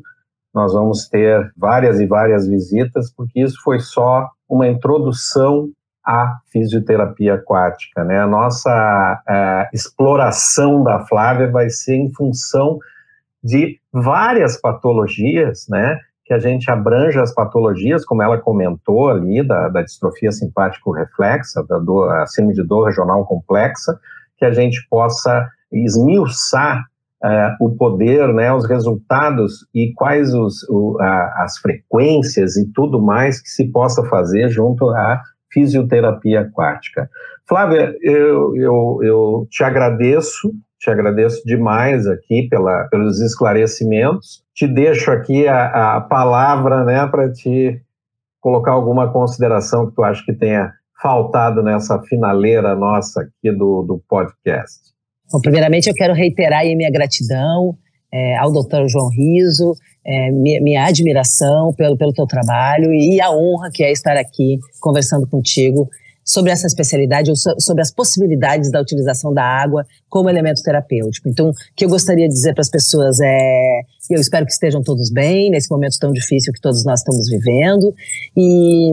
nós 0.54 0.72
vamos 0.72 1.08
ter 1.08 1.50
várias 1.56 2.00
e 2.00 2.06
várias 2.06 2.46
visitas, 2.46 3.12
porque 3.12 3.40
isso 3.40 3.60
foi 3.62 3.78
só 3.78 4.28
uma 4.48 4.66
introdução 4.68 5.70
à 6.04 6.38
fisioterapia 6.52 7.34
aquática. 7.34 8.04
Né? 8.04 8.20
A 8.20 8.26
nossa 8.26 8.70
a 9.26 9.68
exploração 9.72 10.82
da 10.82 11.06
Flávia 11.06 11.50
vai 11.50 11.70
ser 11.70 11.94
em 11.94 12.12
função 12.12 12.78
de 13.42 13.78
várias 13.92 14.60
patologias, 14.60 15.66
né? 15.68 15.98
Que 16.30 16.34
a 16.34 16.38
gente 16.38 16.70
abranja 16.70 17.20
as 17.20 17.34
patologias, 17.34 18.04
como 18.04 18.22
ela 18.22 18.38
comentou 18.38 19.08
ali, 19.08 19.44
da, 19.44 19.68
da 19.68 19.82
distrofia 19.82 20.30
simpático-reflexa, 20.30 21.66
da 21.68 21.76
dor, 21.80 22.08
a 22.08 22.24
síndrome 22.28 22.54
de 22.54 22.62
dor 22.62 22.84
regional 22.84 23.26
complexa, 23.26 23.98
que 24.38 24.44
a 24.44 24.52
gente 24.52 24.78
possa 24.88 25.48
esmiuçar 25.72 26.84
uh, 27.24 27.66
o 27.66 27.74
poder, 27.74 28.32
né, 28.32 28.52
os 28.52 28.64
resultados 28.64 29.66
e 29.74 29.92
quais 29.92 30.32
os, 30.32 30.62
o, 30.68 30.96
a, 31.00 31.42
as 31.42 31.58
frequências 31.58 32.56
e 32.56 32.70
tudo 32.72 33.02
mais 33.02 33.42
que 33.42 33.48
se 33.48 33.64
possa 33.64 34.04
fazer 34.04 34.50
junto 34.50 34.88
à 34.88 35.20
fisioterapia 35.52 36.42
aquática. 36.42 37.10
Flávia, 37.44 37.92
eu, 38.02 38.54
eu, 38.54 39.00
eu 39.02 39.46
te 39.50 39.64
agradeço 39.64 40.52
te 40.80 40.90
agradeço 40.90 41.42
demais 41.44 42.06
aqui 42.06 42.48
pela, 42.48 42.88
pelos 42.88 43.20
esclarecimentos. 43.20 44.42
Te 44.60 44.66
deixo 44.66 45.10
aqui 45.10 45.48
a, 45.48 45.96
a 45.96 46.00
palavra 46.02 46.84
né, 46.84 47.06
para 47.06 47.32
te 47.32 47.80
colocar 48.42 48.72
alguma 48.72 49.10
consideração 49.10 49.88
que 49.88 49.96
tu 49.96 50.02
acha 50.04 50.22
que 50.22 50.34
tenha 50.34 50.70
faltado 51.00 51.62
nessa 51.62 51.98
finaleira 52.02 52.76
nossa 52.76 53.22
aqui 53.22 53.50
do, 53.56 53.82
do 53.82 54.02
podcast. 54.06 54.78
Bom, 55.32 55.40
primeiramente, 55.40 55.88
eu 55.88 55.94
quero 55.94 56.12
reiterar 56.12 56.62
minha 56.76 56.90
gratidão 56.90 57.74
é, 58.12 58.36
ao 58.36 58.52
doutor 58.52 58.86
João 58.86 59.08
Riso, 59.08 59.72
é, 60.04 60.30
minha, 60.30 60.60
minha, 60.60 60.84
admiração 60.84 61.72
pelo, 61.74 61.96
pelo 61.96 62.12
teu 62.12 62.26
trabalho 62.26 62.92
e 62.92 63.18
a 63.18 63.30
honra 63.30 63.70
que 63.72 63.82
é 63.82 63.90
estar 63.90 64.18
aqui 64.18 64.58
conversando 64.78 65.26
contigo 65.26 65.88
sobre 66.30 66.52
essa 66.52 66.66
especialidade 66.66 67.30
ou 67.30 67.36
sobre 67.36 67.82
as 67.82 67.90
possibilidades 67.90 68.70
da 68.70 68.80
utilização 68.80 69.34
da 69.34 69.42
água 69.42 69.84
como 70.08 70.30
elemento 70.30 70.62
terapêutico. 70.62 71.28
Então, 71.28 71.50
o 71.50 71.54
que 71.74 71.84
eu 71.84 71.88
gostaria 71.88 72.28
de 72.28 72.34
dizer 72.34 72.54
para 72.54 72.62
as 72.62 72.70
pessoas 72.70 73.18
é: 73.20 73.80
eu 74.08 74.20
espero 74.20 74.46
que 74.46 74.52
estejam 74.52 74.80
todos 74.82 75.10
bem 75.10 75.50
nesse 75.50 75.68
momento 75.68 75.98
tão 75.98 76.12
difícil 76.12 76.52
que 76.52 76.60
todos 76.60 76.84
nós 76.84 77.00
estamos 77.00 77.28
vivendo 77.28 77.92
e 78.36 78.92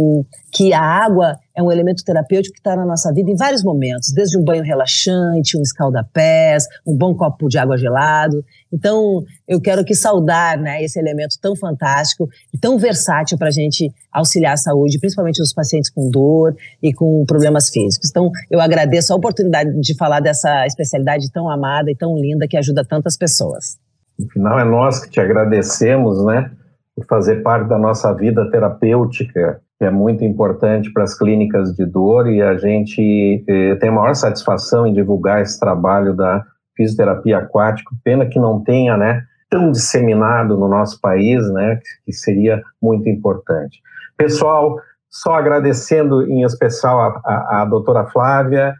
que 0.51 0.73
a 0.73 0.81
água 0.81 1.37
é 1.57 1.63
um 1.63 1.71
elemento 1.71 2.03
terapêutico 2.05 2.53
que 2.53 2.59
está 2.59 2.75
na 2.75 2.85
nossa 2.85 3.11
vida 3.11 3.31
em 3.31 3.35
vários 3.35 3.63
momentos, 3.63 4.13
desde 4.13 4.37
um 4.37 4.43
banho 4.43 4.63
relaxante, 4.63 5.57
um 5.57 5.61
escalda-pés, 5.63 6.67
um 6.85 6.95
bom 6.95 7.15
copo 7.15 7.47
de 7.47 7.57
água 7.57 7.75
gelado. 7.75 8.45
Então, 8.71 9.23
eu 9.47 9.59
quero 9.59 9.81
aqui 9.81 9.95
saudar 9.95 10.59
né, 10.59 10.83
esse 10.83 10.99
elemento 10.99 11.35
tão 11.41 11.55
fantástico 11.55 12.29
e 12.53 12.59
tão 12.59 12.77
versátil 12.77 13.39
para 13.39 13.47
a 13.47 13.51
gente 13.51 13.91
auxiliar 14.11 14.53
a 14.53 14.57
saúde, 14.57 14.99
principalmente 14.99 15.39
dos 15.39 15.51
pacientes 15.51 15.89
com 15.89 16.11
dor 16.11 16.55
e 16.81 16.93
com 16.93 17.25
problemas 17.25 17.69
físicos. 17.69 18.11
Então, 18.11 18.29
eu 18.51 18.61
agradeço 18.61 19.11
a 19.11 19.15
oportunidade 19.15 19.71
de 19.79 19.97
falar 19.97 20.19
dessa 20.19 20.63
especialidade 20.67 21.31
tão 21.31 21.49
amada 21.49 21.89
e 21.89 21.95
tão 21.95 22.15
linda 22.15 22.47
que 22.47 22.55
ajuda 22.55 22.85
tantas 22.85 23.17
pessoas. 23.17 23.79
No 24.19 24.29
final, 24.29 24.59
é 24.59 24.63
nós 24.63 25.03
que 25.03 25.09
te 25.09 25.19
agradecemos, 25.19 26.23
né, 26.23 26.51
por 26.95 27.03
fazer 27.07 27.41
parte 27.41 27.67
da 27.67 27.79
nossa 27.79 28.13
vida 28.13 28.47
terapêutica 28.51 29.59
que 29.77 29.85
é 29.85 29.91
muito 29.91 30.23
importante 30.23 30.91
para 30.91 31.03
as 31.03 31.17
clínicas 31.17 31.73
de 31.73 31.85
dor 31.85 32.27
e 32.27 32.41
a 32.41 32.57
gente 32.57 33.43
eh, 33.47 33.75
tem 33.75 33.89
a 33.89 33.91
maior 33.91 34.15
satisfação 34.15 34.87
em 34.87 34.93
divulgar 34.93 35.41
esse 35.41 35.59
trabalho 35.59 36.15
da 36.15 36.43
fisioterapia 36.75 37.37
aquática. 37.37 37.91
Pena 38.03 38.25
que 38.25 38.39
não 38.39 38.63
tenha, 38.63 38.97
né, 38.97 39.23
tão 39.49 39.71
disseminado 39.71 40.57
no 40.57 40.67
nosso 40.67 40.99
país, 40.99 41.47
né, 41.53 41.79
que 42.05 42.11
seria 42.11 42.61
muito 42.81 43.07
importante. 43.07 43.79
Pessoal, 44.17 44.77
só 45.09 45.35
agradecendo 45.35 46.23
em 46.23 46.43
especial 46.43 46.99
a, 46.99 47.21
a, 47.23 47.61
a 47.61 47.65
doutora 47.65 48.05
Flávia 48.07 48.73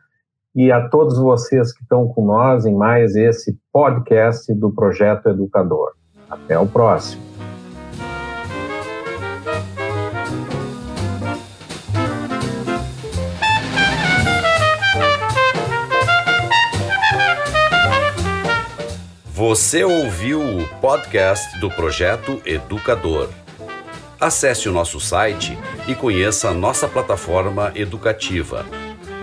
e 0.56 0.72
a 0.72 0.90
todos 0.90 1.20
vocês 1.20 1.72
que 1.72 1.84
estão 1.84 2.08
com 2.08 2.26
nós 2.26 2.66
em 2.66 2.76
mais 2.76 3.16
esse 3.16 3.56
podcast 3.72 4.52
do 4.56 4.72
Projeto 4.72 5.30
Educador. 5.30 5.92
Até 6.30 6.58
o 6.58 6.68
próximo. 6.68 7.37
Você 19.48 19.82
ouviu 19.82 20.42
o 20.42 20.68
podcast 20.82 21.58
do 21.62 21.72
Projeto 21.72 22.42
Educador. 22.46 23.30
Acesse 24.20 24.68
o 24.68 24.74
nosso 24.74 25.00
site 25.00 25.58
e 25.88 25.96
conheça 25.96 26.54
nossa 26.54 26.86
plataforma 26.86 27.72
educativa 27.74 28.66